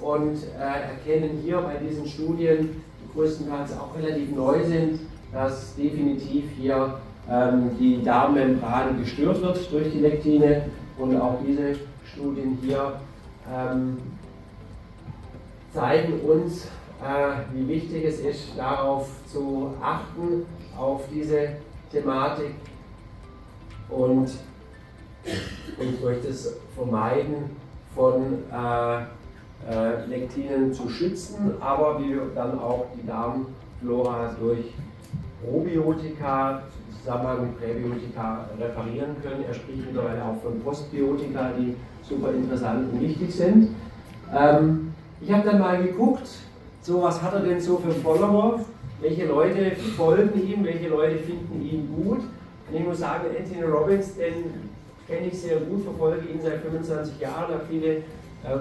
[0.00, 5.00] und äh, erkennen hier bei diesen Studien, die größtenteils auch relativ neu sind,
[5.32, 7.00] dass definitiv hier
[7.78, 10.64] die Darmmembran gestört wird durch die Lektine
[10.96, 12.94] und auch diese Studien hier
[13.52, 13.98] ähm,
[15.74, 16.64] zeigen uns,
[17.02, 21.56] äh, wie wichtig es ist, darauf zu achten, auf diese
[21.92, 22.54] Thematik
[23.90, 24.30] und
[25.78, 27.56] und durch das Vermeiden
[27.94, 28.98] von äh,
[29.70, 34.72] äh, Lektinen zu schützen, aber wie dann auch die Darmflora durch
[35.44, 39.44] Probiotika im Zusammenhang mit Präbiotika reparieren können.
[39.46, 43.74] Er spricht mittlerweile auch von Postbiotika, die super interessant und wichtig sind.
[44.34, 46.28] Ähm, ich habe dann mal geguckt,
[46.82, 48.60] so was hat er denn so für Follower,
[49.00, 52.20] welche Leute folgen ihm, welche Leute finden ihn gut.
[52.68, 54.68] Und ich muss sagen, Anthony Robbins, den
[55.06, 58.02] kenne ich sehr gut, verfolge ihn seit 25 Jahren, habe viele äh,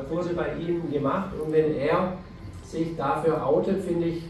[0.10, 2.14] Kurse bei ihm gemacht und wenn er
[2.64, 4.24] sich dafür outet, finde ich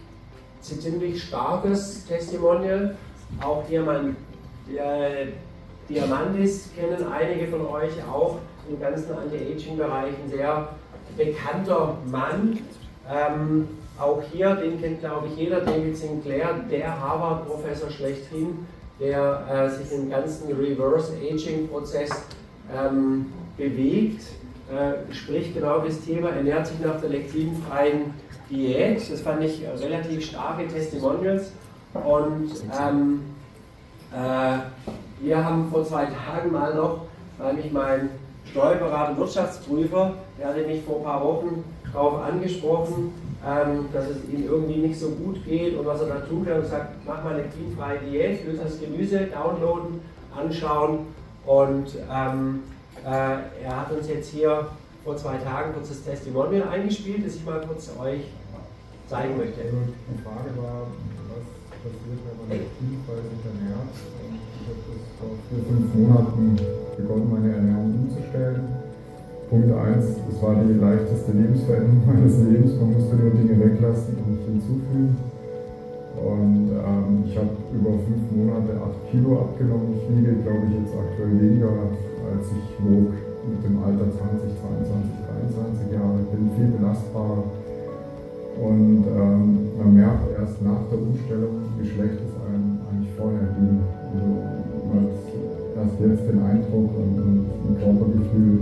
[0.71, 2.97] ein ziemlich starkes Testimonial.
[3.41, 4.15] Auch Diamant,
[4.69, 5.27] äh,
[5.89, 8.37] Diamantis kennen einige von euch auch
[8.69, 10.69] im ganzen Anti-Aging-Bereich, ein sehr
[11.15, 12.59] bekannter Mann.
[13.09, 13.67] Ähm,
[13.99, 18.67] auch hier, den kennt glaube ich jeder, David Sinclair, der Harvard-Professor schlechthin,
[18.99, 22.09] der äh, sich im ganzen Reverse-Aging-Prozess
[22.75, 24.23] ähm, bewegt,
[24.69, 28.13] äh, spricht genau das Thema, ernährt sich nach der lektinfreien
[28.49, 29.11] Diät.
[29.11, 31.51] Das fand ich relativ starke Testimonials.
[32.05, 33.21] Und ähm,
[34.13, 34.59] äh,
[35.19, 37.01] wir haben vor zwei Tagen mal noch,
[37.37, 38.09] weil mich mein
[38.45, 43.13] Steuerberater Wirtschaftsprüfer, der hatte mich vor ein paar Wochen darauf angesprochen,
[43.45, 46.59] ähm, dass es ihm irgendwie nicht so gut geht und was er da tun kann.
[46.59, 50.01] Und sagt, mach mal eine cleanfreie Diät, löse das Gemüse downloaden,
[50.35, 50.99] anschauen.
[51.45, 52.63] Und ähm,
[53.05, 54.67] äh, er hat uns jetzt hier
[55.03, 58.21] vor zwei Tagen kurz das Testimonial eingespielt, das ich mal kurz euch
[59.07, 59.61] zeigen möchte.
[59.61, 60.87] Die Frage war,
[61.81, 63.91] passiert, wenn man cleanfrei sich ernährt?
[63.93, 66.43] Ich habe das vor vier, fünf Monaten
[66.97, 68.87] begonnen, meine Ernährung umzustellen
[69.49, 72.75] Punkt 1, es war die leichteste Lebensveränderung meines Lebens.
[72.75, 75.15] Man musste nur Dinge weglassen und nicht hinzufügen.
[76.19, 79.95] Und ähm, ich habe über fünf Monate 8 Kilo abgenommen.
[79.95, 81.95] Ich wiege, glaube ich, jetzt aktuell weniger,
[82.27, 83.15] als ich wog
[83.47, 86.19] mit dem Alter 20, 22, 23 Jahre.
[86.19, 87.47] Ich bin viel belastbarer.
[88.57, 93.85] Und ähm, man merkt erst nach der Umstellung, wie schlecht es einem eigentlich vorher ging.
[94.09, 94.27] Also
[94.89, 95.17] man hat
[95.77, 98.57] erst jetzt den Eindruck und, und ein Körpergefühl,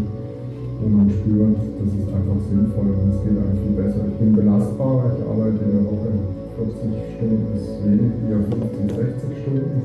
[0.84, 4.04] wo man spürt, das ist einfach sinnvoll und es geht einem viel besser.
[4.04, 6.12] Ich bin belastbar, ich arbeite in der Woche
[6.60, 9.80] 40 Stunden bis wenig, eher 50, 60 Stunden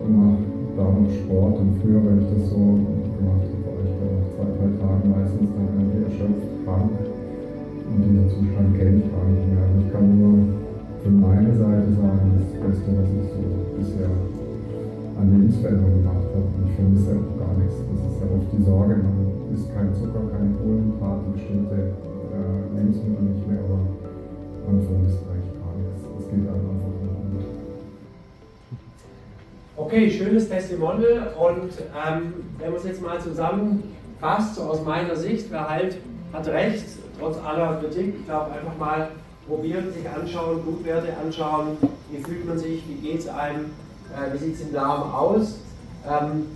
[0.00, 0.40] und mache
[0.76, 1.60] da noch Sport.
[1.60, 2.80] Und früher, wenn ich das so
[3.20, 7.13] gemacht habe, war ich dann nach zwei, drei Tagen meistens dann irgendwie erschöpft, krank.
[7.94, 9.62] Und diesen Zustand kenne ich gar nicht mehr.
[9.78, 10.34] Ich kann nur
[10.98, 13.42] von meiner Seite sagen, das Beste, was ich so
[13.78, 14.10] bisher
[15.14, 16.42] an Lebensveränderung gemacht habe.
[16.42, 17.78] Und ich vermisse auch gar nichts.
[17.86, 19.14] Das ist ja oft diese Sorge, man
[19.54, 21.94] isst keinen Zucker, keine Kohlenhydrate, bestimmte
[22.34, 26.02] äh, Lebensmittel nicht mehr, aber man vermisst eigentlich gar nichts.
[26.18, 27.46] Es geht einem einfach nur gut.
[29.76, 35.46] Okay, schönes Testimonial und ähm, wenn man es jetzt mal zusammenfasst, so aus meiner Sicht,
[35.50, 35.98] wer halt
[36.32, 39.10] hat recht, trotz aller Kritik, ich glaube einfach mal
[39.46, 41.76] probieren, sich anschauen, Blutwerte anschauen,
[42.10, 43.66] wie fühlt man sich, wie geht es einem,
[44.12, 45.58] äh, wie sieht es im Darm aus.
[46.08, 46.46] Ähm,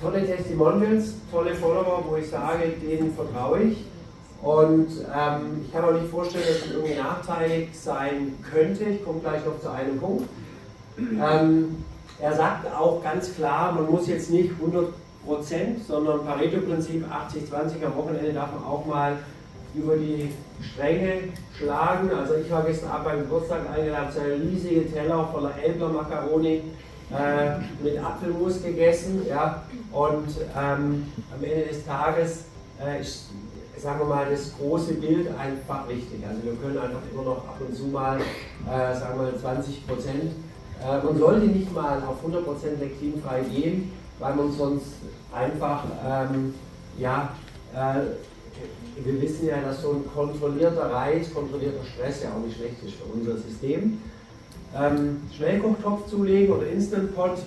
[0.00, 3.84] tolle Testimonials, tolle Follower, wo ich sage, denen vertraue ich.
[4.42, 8.84] Und ähm, ich kann auch nicht vorstellen, dass es irgendwie nachteilig sein könnte.
[8.84, 10.28] Ich komme gleich noch zu einem Punkt.
[10.98, 11.76] Ähm,
[12.20, 14.50] er sagt auch ganz klar, man muss jetzt nicht
[15.26, 19.16] 100%, sondern Pareto-Prinzip 80-20 am Wochenende darf man auch mal
[19.74, 22.10] über die Stränge schlagen.
[22.10, 26.62] Also ich war gestern Abend beim Geburtstag eingeladen, zu einem riesigen Teller voller Elbler Macaroni
[27.10, 29.26] äh, mit Apfelmus gegessen.
[29.28, 29.62] Ja?
[29.92, 32.44] Und ähm, am Ende des Tages
[32.84, 33.30] äh, ist,
[33.76, 36.20] sagen wir mal, das große Bild einfach wichtig.
[36.26, 39.86] Also wir können einfach immer noch ab und zu mal, äh, sagen wir mal, 20
[39.86, 40.32] Prozent.
[40.82, 44.94] Äh, man sollte nicht mal auf 100 Prozent lektinfrei gehen, weil man sonst
[45.32, 46.54] einfach, ähm,
[46.98, 47.30] ja,
[47.74, 48.00] äh,
[48.96, 52.94] wir wissen ja, dass so ein kontrollierter Reiz, kontrollierter Stress ja auch nicht schlecht ist
[52.94, 53.98] für unser System.
[54.76, 57.38] Ähm, Schnellkochtopf zulegen oder Instant Pot.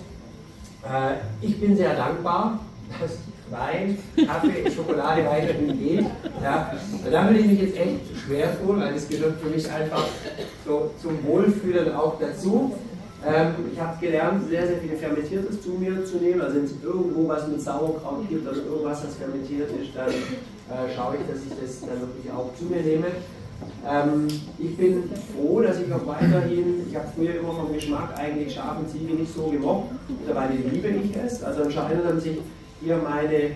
[0.82, 2.60] Äh, ich bin sehr dankbar,
[3.00, 3.18] dass
[3.50, 6.06] Wein, Kaffee, Schokolade weiterhin geht.
[6.42, 6.74] Ja,
[7.10, 10.04] da würde ich mich jetzt echt schwer tun, weil es gehört für mich einfach
[10.66, 12.74] so zum Wohlfühlen auch dazu.
[13.26, 16.40] Ähm, ich habe gelernt, sehr, sehr viel Fermentiertes zu mir zu nehmen.
[16.40, 20.12] Also wenn es irgendwo was mit Sauerkraut gibt oder irgendwas, das fermentiert ist, dann
[20.70, 23.06] äh, schaue ich, dass ich das dann wirklich auch zu mir nehme.
[23.86, 24.28] Ähm,
[24.58, 28.86] ich bin froh, dass ich auch weiterhin, ich habe früher immer vom Geschmack eigentlich scharfen
[28.88, 31.42] Ziege nicht so gemocht, mittlerweile liebe ich es.
[31.42, 32.38] Also anscheinend haben sich
[32.80, 33.50] hier meine äh,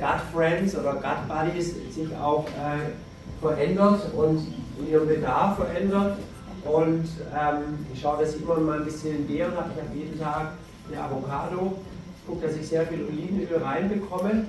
[0.00, 2.92] Gut Friends oder Gut Buddies sich auch äh,
[3.40, 4.46] verändert und
[4.88, 6.18] ihren Bedarf verändert.
[6.64, 7.04] Und
[7.34, 9.70] ähm, ich schaue, dass ich immer mal ein bisschen Beeren habe.
[9.74, 10.52] Ich habe jeden Tag
[10.90, 11.74] eine Avocado.
[12.16, 14.46] Ich gucke, dass ich sehr viel Olivenöl reinbekomme.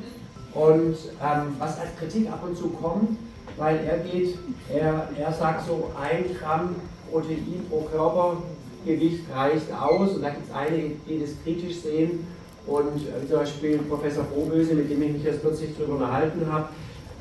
[0.56, 3.18] Und ähm, was als Kritik ab und zu kommt,
[3.58, 4.38] weil er geht,
[4.74, 6.76] er, er sagt so, ein Gramm
[7.12, 10.16] Protein pro Körpergewicht reicht aus.
[10.16, 12.26] Und da gibt es einige, die das kritisch sehen.
[12.66, 16.70] Und äh, zum Beispiel Professor Proböse, mit dem ich mich jetzt kürzlich darüber unterhalten habe.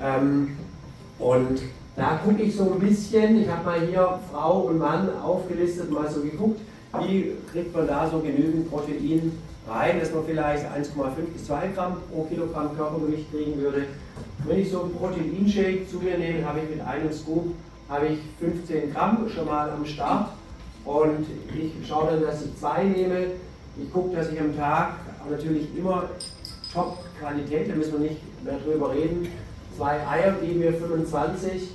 [0.00, 0.56] Ähm,
[1.18, 1.60] und
[1.96, 6.10] da gucke ich so ein bisschen, ich habe mal hier Frau und Mann aufgelistet, mal
[6.10, 6.60] so geguckt,
[7.00, 9.32] wie kriegt man da so genügend Protein
[9.66, 13.86] rein, dass man vielleicht 1,5 bis 2 Gramm pro Kilogramm Körpergewicht kriegen würde.
[14.46, 17.54] Wenn ich so einen Proteinshake zu mir nehme, habe ich mit einem Scoop
[17.88, 20.30] habe ich 15 Gramm schon mal am Start
[20.84, 23.26] und ich schaue dann, dass ich zwei nehme.
[23.80, 24.94] Ich gucke, dass ich am Tag
[25.28, 26.08] natürlich immer
[26.72, 29.28] Top-Qualität, da müssen wir nicht mehr drüber reden.
[29.76, 31.70] Zwei Eier geben mir 25.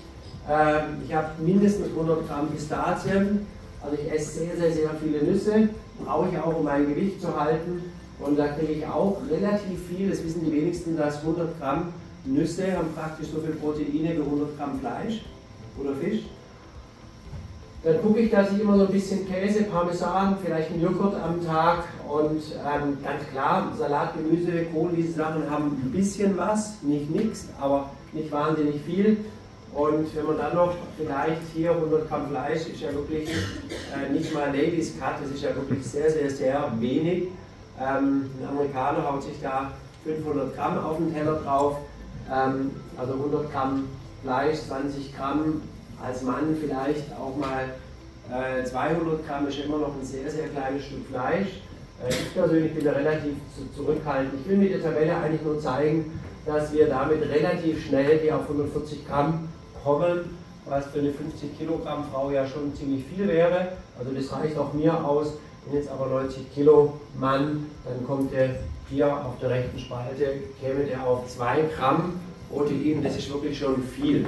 [0.50, 3.46] Ähm, ich habe mindestens 100 Gramm Pistazien.
[3.82, 5.70] Also ich esse sehr, sehr, sehr viele Nüsse
[6.04, 7.84] brauche ich auch, um mein Gewicht zu halten.
[8.20, 11.94] Und da kriege ich auch relativ viel, das wissen die wenigsten, dass 100 Gramm
[12.26, 15.22] Nüsse haben praktisch so viel Proteine wie 100 Gramm Fleisch
[15.80, 16.24] oder Fisch.
[17.82, 21.46] Dann gucke ich, dass ich immer so ein bisschen Käse, Parmesan, vielleicht einen Joghurt am
[21.46, 27.10] Tag und ähm, ganz klar, Salat, Gemüse, Kohl, diese Sachen haben ein bisschen was, nicht
[27.10, 29.18] nichts, aber nicht wahnsinnig viel.
[29.80, 34.34] Und wenn man dann noch vielleicht hier 100 Gramm Fleisch, ist ja wirklich äh, nicht
[34.34, 37.30] mal Ladies Cut, das ist ja wirklich sehr, sehr, sehr wenig.
[37.80, 39.72] Ähm, ein Amerikaner haut sich da
[40.04, 41.78] 500 Gramm auf den Teller drauf,
[42.30, 43.88] ähm, also 100 Gramm
[44.22, 45.62] Fleisch, 20 Gramm
[46.06, 47.70] als Mann vielleicht auch mal
[48.30, 51.48] äh, 200 Gramm ist immer noch ein sehr, sehr kleines Stück Fleisch.
[52.06, 54.42] Äh, ich persönlich bin da relativ zu, zurückhaltend.
[54.42, 58.42] Ich will mit der Tabelle eigentlich nur zeigen, dass wir damit relativ schnell hier auf
[58.42, 59.48] 140 Gramm
[59.84, 63.74] kommen, was für eine 50 Kilogramm Frau ja schon ziemlich viel wäre.
[63.98, 65.34] Also das reicht auch mir aus.
[65.66, 68.56] Wenn jetzt aber 90 Kilo Mann, dann kommt der
[68.90, 70.26] hier auf der rechten Spalte,
[70.62, 73.04] käme der auf 2 Gramm Protein.
[73.04, 74.26] Das ist wirklich schon viel.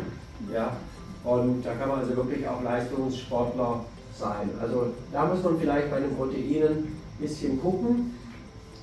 [0.54, 0.76] Ja?
[1.24, 3.86] Und da kann man also wirklich auch Leistungssportler
[4.18, 4.50] sein.
[4.62, 8.18] Also da muss man vielleicht bei den Proteinen ein bisschen gucken.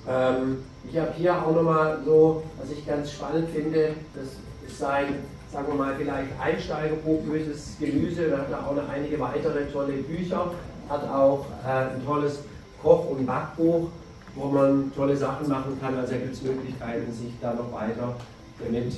[0.09, 0.59] Ähm,
[0.91, 4.29] ich habe hier auch nochmal so, was ich ganz spannend finde, das
[4.67, 5.15] ist sein
[5.53, 8.29] sagen wir mal, vielleicht einsteigerproböses Gemüse.
[8.29, 10.53] Wir hatten auch noch einige weitere tolle Bücher,
[10.89, 12.41] hat auch äh, ein tolles
[12.83, 13.89] Koch- und Backbuch,
[14.35, 15.97] wo man tolle Sachen machen kann.
[15.97, 18.15] Also gibt es Möglichkeiten, sich da noch weiter
[18.63, 18.95] damit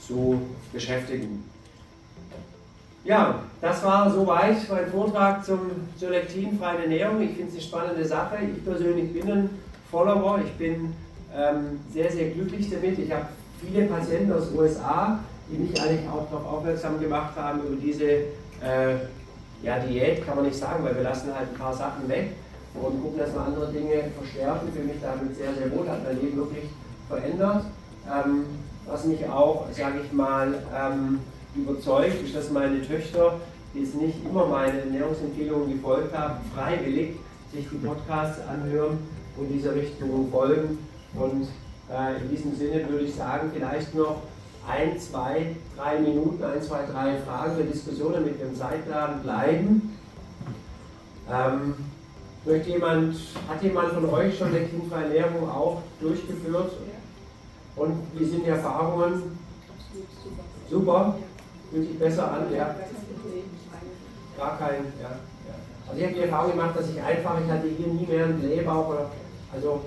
[0.00, 0.40] zu
[0.72, 1.44] beschäftigen.
[3.04, 5.60] Ja, das war soweit mein Vortrag zum,
[5.98, 7.20] zur lektinfreien Ernährung.
[7.22, 8.36] Ich finde es eine spannende Sache.
[8.54, 9.50] Ich persönlich bin ein
[9.90, 10.40] Follower.
[10.44, 10.92] Ich bin
[11.34, 12.98] ähm, sehr, sehr glücklich damit.
[12.98, 13.26] Ich habe
[13.60, 15.20] viele Patienten aus den USA,
[15.50, 18.96] die mich eigentlich auch darauf aufmerksam gemacht haben über diese äh,
[19.62, 22.32] ja, Diät, kann man nicht sagen, weil wir lassen halt ein paar Sachen weg
[22.74, 24.68] und gucken, dass wir andere Dinge verstärken.
[24.72, 26.64] Für mich damit sehr, sehr wohl, hat mein Leben wirklich
[27.08, 27.64] verändert.
[28.06, 28.44] Ähm,
[28.86, 31.20] was mich auch, sage ich mal, ähm,
[31.54, 33.34] überzeugt, ist, dass meine Töchter,
[33.74, 37.16] die jetzt nicht immer meine Ernährungsempfehlungen gefolgt haben, freiwillig
[37.52, 38.98] sich die Podcasts anhören
[39.36, 40.78] und dieser Richtung folgen.
[41.14, 41.48] Und
[41.90, 44.22] äh, in diesem Sinne würde ich sagen, vielleicht noch
[44.70, 49.98] ein, zwei, drei Minuten, ein, zwei, drei Fragen für Diskussionen mit dem Zeitplan bleiben.
[51.30, 51.74] Ähm,
[52.44, 53.16] möchte jemand,
[53.48, 56.72] hat jemand von euch schon eine kindfreie Ernährung auch durchgeführt?
[57.76, 59.38] Und wie sind die Erfahrungen?
[60.68, 61.16] Super,
[61.70, 62.74] fühlt sich besser an, ja.
[64.36, 65.10] Gar kein, ja.
[65.88, 68.40] Also ich habe die Erfahrung gemacht, dass ich einfach, ich hatte hier nie mehr einen
[68.40, 69.10] Blähbauch oder,
[69.52, 69.80] also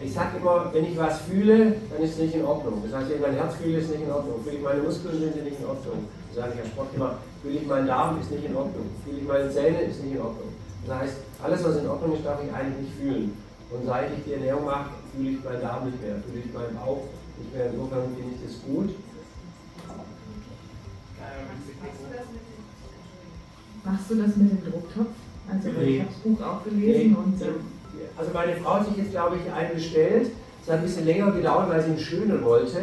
[0.00, 2.82] ich sage immer, wenn ich was fühle, dann ist es nicht in Ordnung.
[2.84, 4.42] Das heißt, wenn ich mein Herz fühle, ist es nicht in Ordnung.
[4.44, 6.06] Fühle ich meine Muskeln, sind sie nicht in Ordnung.
[6.28, 7.18] Das sage ich als Sport immer.
[7.42, 8.86] Fühle ich meinen Darm, ist nicht in Ordnung.
[9.04, 10.48] Fühle ich meine Zähne, ist nicht in Ordnung.
[10.86, 13.36] Das heißt, alles, was in Ordnung ist, darf ich eigentlich nicht fühlen.
[13.70, 16.76] Und seit ich die Ernährung mache, fühle ich meinen Darm nicht mehr, fühle ich meinen
[16.78, 17.02] Bauch
[17.38, 17.66] nicht mehr.
[17.66, 18.90] Insofern finde ich das gut.
[23.84, 25.16] Machst du das mit dem Drucktopf?
[25.50, 25.96] Also nee.
[25.96, 27.16] ich habe das Buch auch gelesen nee.
[27.16, 27.40] und
[28.18, 30.30] also meine Frau hat sich jetzt, glaube ich, einen bestellt.
[30.62, 32.78] Es hat ein bisschen länger gedauert, weil sie einen schönen wollte.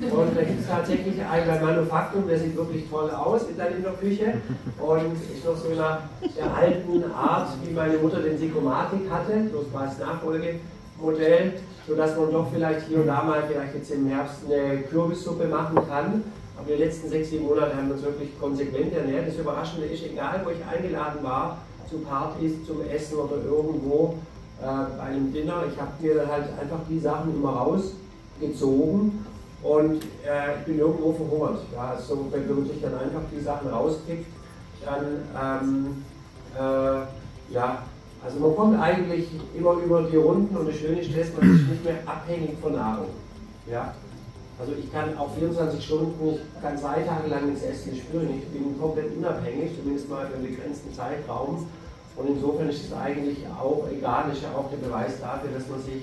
[0.00, 4.34] Und da gibt es tatsächlich bei Manufaktum, der sieht wirklich toll aus in der Küche.
[4.78, 9.64] Und ist noch so nach der alten Art, wie meine Mutter den Sikomatik hatte, so
[9.72, 11.54] quasi Nachfolgemodell,
[11.88, 15.76] sodass man doch vielleicht hier und da mal vielleicht jetzt im Herbst eine Kürbissuppe machen
[15.88, 16.22] kann.
[16.56, 19.26] Aber die letzten sechs, sieben Monate haben wir uns wirklich konsequent ernährt.
[19.26, 21.58] Das Überraschende ist, egal wo ich eingeladen war,
[21.90, 24.14] zu Partys, zum Essen oder irgendwo,
[24.60, 25.64] äh, bei einem Dinner.
[25.72, 29.24] Ich habe mir dann halt einfach die Sachen immer rausgezogen
[29.62, 31.60] und äh, ich bin irgendwo verhungert.
[31.74, 34.26] Ja, also, wenn man sich dann einfach die Sachen rauspickt,
[34.84, 35.04] dann
[35.40, 36.04] ähm,
[36.58, 37.82] äh, ja,
[38.24, 41.68] also man kommt eigentlich immer über die Runden und das Schöne ist, dass man ist
[41.68, 43.10] nicht mehr abhängig von Nahrung.
[43.70, 43.94] Ja?
[44.58, 48.24] Also ich kann auch 24 Stunden, ich kann zwei Tage lang nichts essen, ich spüre
[48.24, 51.66] nicht, ich bin komplett unabhängig, zumindest mal für einen begrenzten Zeitraum.
[52.16, 55.82] Und insofern ist es eigentlich auch egal, ist ja auch der Beweis dafür, dass man
[55.82, 56.02] sich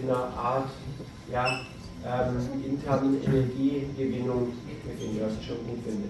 [0.00, 0.68] in einer Art
[1.30, 1.60] ja,
[2.04, 4.52] ähm, internen Energiegewinnung
[4.84, 6.08] befindet, was ich schon gut finde.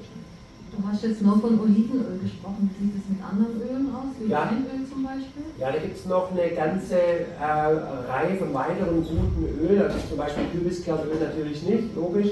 [0.75, 2.71] Du hast jetzt noch von Olivenöl gesprochen.
[2.79, 4.45] Wie sieht es mit anderen Ölen aus, wie ja.
[4.45, 5.45] Leinöl zum Beispiel?
[5.59, 9.83] Ja, da gibt es noch eine ganze äh, Reihe von weiteren guten Ölen.
[9.83, 12.31] Also zum Beispiel Kürbiskernöl natürlich nicht, logisch.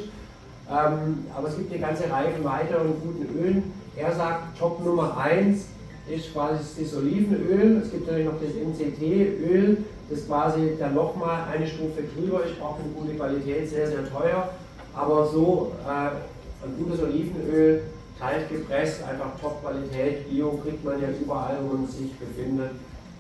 [0.71, 3.73] Ähm, aber es gibt eine ganze Reihe von weiteren guten Ölen.
[3.97, 5.67] Er sagt, Top Nummer 1
[6.11, 7.83] ist quasi das Olivenöl.
[7.83, 12.79] Es gibt natürlich noch das MCT-Öl, das quasi dann nochmal eine Stufe drüber ist, auch
[12.79, 14.51] eine gute Qualität, sehr, sehr teuer.
[14.95, 17.83] Aber so äh, ein gutes Olivenöl,
[18.19, 22.73] kalt gepresst, einfach Top-Qualität, Bio kriegt man ja überall, wo man sich befindet.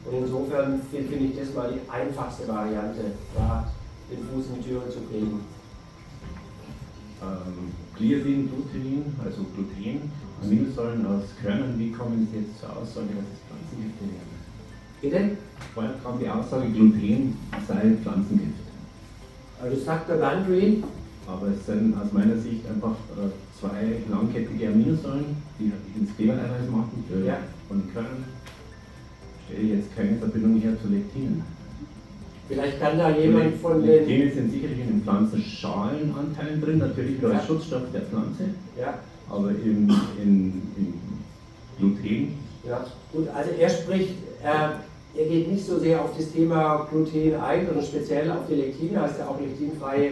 [0.05, 3.70] Und insofern finde ich das mal die einfachste Variante, da
[4.11, 5.41] den Fuß in die Tür zu kriegen.
[7.22, 10.11] Ähm, Gliadin, Glutein, also Gluten,
[10.43, 14.30] Aminosäuren aus Körnern, wie kommen Sie jetzt zur Aussage, dass es Pflanzengifte wären?
[15.01, 15.36] Bitte?
[15.74, 17.36] Vorher kam die Aussage, Gluten
[17.66, 18.64] sei Pflanzengift.
[19.62, 20.82] Also sagt der Landry.
[21.26, 27.05] Aber es sind aus meiner Sicht einfach äh, zwei langkettige Aminosäuren, die ins Klebereiweiß machen,
[27.24, 27.38] ja.
[27.68, 28.24] von Körnern.
[29.47, 31.45] Stelle jetzt keine Verbindung her zu Lektinen.
[32.49, 33.86] Vielleicht kann da jemand von den.
[33.86, 37.43] Lektine sind sicherlich in den Pflanzenschalenanteilen drin, natürlich als ja.
[37.47, 38.45] Schutzstoff der Pflanze.
[38.76, 38.99] Ja
[39.31, 39.89] aber in,
[40.22, 40.95] in, in
[41.78, 42.39] Gluten.
[42.66, 47.35] Ja, gut, also er spricht, äh, er geht nicht so sehr auf das Thema Gluten
[47.41, 50.11] ein, sondern speziell auf die Lektine, heißt ja auch lektinfreie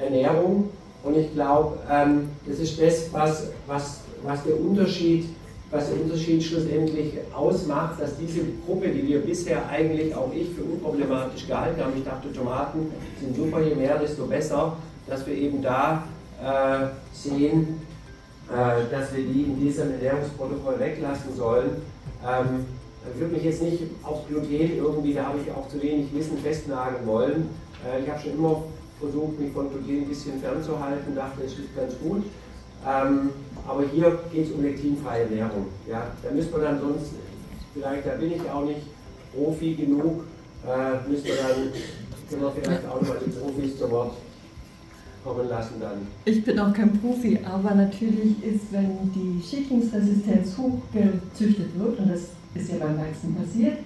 [0.00, 0.70] Ernährung.
[1.02, 5.26] Und ich glaube, ähm, das ist das, was, was, was der Unterschied
[5.74, 10.62] was der Unterschied schlussendlich ausmacht, dass diese Gruppe, die wir bisher eigentlich auch ich für
[10.62, 14.76] unproblematisch gehalten haben, ich dachte, Tomaten sind super, je mehr, desto besser,
[15.08, 16.04] dass wir eben da
[16.40, 17.80] äh, sehen,
[18.50, 21.82] äh, dass wir die in diesem Ernährungsprotokoll weglassen sollen.
[22.26, 22.66] Ähm,
[23.12, 26.38] ich würde mich jetzt nicht auf Gluten irgendwie, da habe ich auch zu wenig Wissen
[26.38, 27.48] festnageln wollen.
[27.86, 28.64] Äh, ich habe schon immer
[29.00, 32.24] versucht, mich von Gluten ein bisschen fernzuhalten, dachte, es ist ganz gut.
[32.86, 33.30] Ähm,
[33.66, 35.66] aber hier geht es um lektinfreie Ernährung.
[35.88, 37.12] Ja, da müsste man dann sonst,
[37.72, 38.82] vielleicht, da bin ich auch nicht
[39.34, 40.24] Profi genug,
[40.66, 41.72] äh, müsste dann,
[42.28, 44.12] können wir vielleicht auch nochmal die Profis zu Wort
[45.24, 46.06] kommen lassen dann.
[46.26, 52.28] Ich bin auch kein Profi, aber natürlich ist, wenn die Schädlingsresistenz hochgezüchtet wird, und das
[52.54, 53.78] ist ja beim Weizen passiert,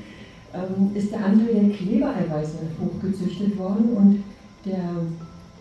[0.53, 4.25] ähm, ist der Anteil der Klebereiweiße hochgezüchtet worden und
[4.65, 4.83] der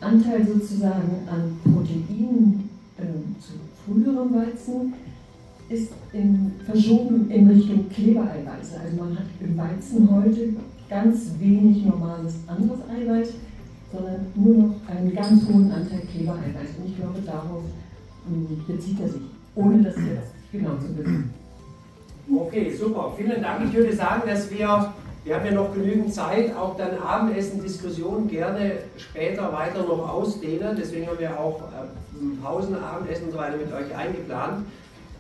[0.02, 3.04] Anteil sozusagen an Proteinen äh,
[3.40, 3.54] zu
[3.86, 4.94] früherem Weizen
[5.70, 8.80] ist in, verschoben in Richtung Klebereiweiße.
[8.84, 10.50] Also man hat im Weizen heute
[10.90, 13.30] ganz wenig normales anderes Eiweiß,
[13.92, 16.78] sondern nur noch einen ganz hohen Anteil Klebereiweiß.
[16.78, 17.64] Und ich glaube, darauf
[18.28, 19.22] ähm, bezieht er sich,
[19.56, 21.34] ohne das jetzt genau zu wissen.
[22.30, 23.14] Okay, super.
[23.18, 23.66] Vielen Dank.
[23.66, 28.28] Ich würde sagen, dass wir, wir haben ja noch genügend Zeit, auch dann Abendessen, Diskussionen
[28.28, 30.76] gerne später weiter noch ausdehnen.
[30.78, 34.66] Deswegen haben wir auch äh, Pausen, Abendessen und so weiter mit euch eingeplant.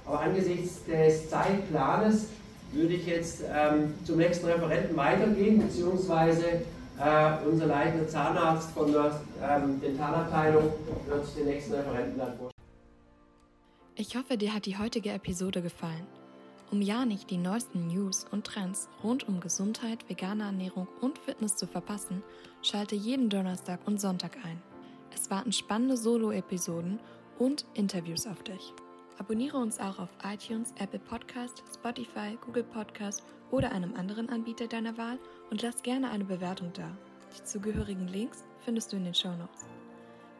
[0.05, 2.27] Aber angesichts des Zeitplanes
[2.73, 6.43] würde ich jetzt ähm, zum nächsten Referenten weitergehen, beziehungsweise
[6.99, 10.71] äh, unser leitender Zahnarzt von der ähm, Dentalabteilung
[11.07, 12.51] wird den nächsten Referenten dann vorstellen.
[13.95, 16.05] Ich hoffe, dir hat die heutige Episode gefallen.
[16.69, 21.55] Um ja nicht die neuesten News und Trends rund um Gesundheit, vegane Ernährung und Fitness
[21.55, 22.23] zu verpassen,
[22.61, 24.61] schalte jeden Donnerstag und Sonntag ein.
[25.15, 26.99] Es warten spannende Solo-Episoden
[27.39, 28.73] und Interviews auf dich.
[29.17, 34.97] Abonniere uns auch auf iTunes, Apple Podcast, Spotify, Google Podcast oder einem anderen Anbieter deiner
[34.97, 35.19] Wahl
[35.49, 36.89] und lass gerne eine Bewertung da.
[37.37, 39.65] Die zugehörigen Links findest du in den Show Notes.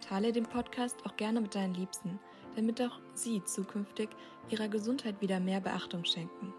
[0.01, 2.20] Teile den Podcast auch gerne mit deinen Liebsten,
[2.55, 4.10] damit auch sie zukünftig
[4.49, 6.53] ihrer Gesundheit wieder mehr Beachtung schenken.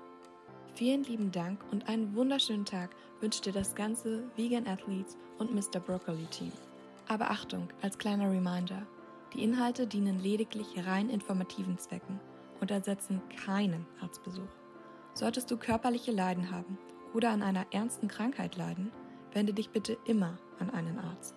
[0.74, 2.90] Vielen lieben Dank und einen wunderschönen Tag
[3.20, 5.80] wünscht dir das ganze Vegan Athletes und Mr.
[5.80, 6.52] Broccoli Team.
[7.08, 8.86] Aber Achtung, als kleiner Reminder,
[9.34, 12.20] die Inhalte dienen lediglich rein informativen Zwecken
[12.60, 14.57] und ersetzen keinen Arztbesuch.
[15.18, 16.78] Solltest du körperliche Leiden haben
[17.12, 18.92] oder an einer ernsten Krankheit leiden,
[19.32, 21.34] wende dich bitte immer an einen Arzt.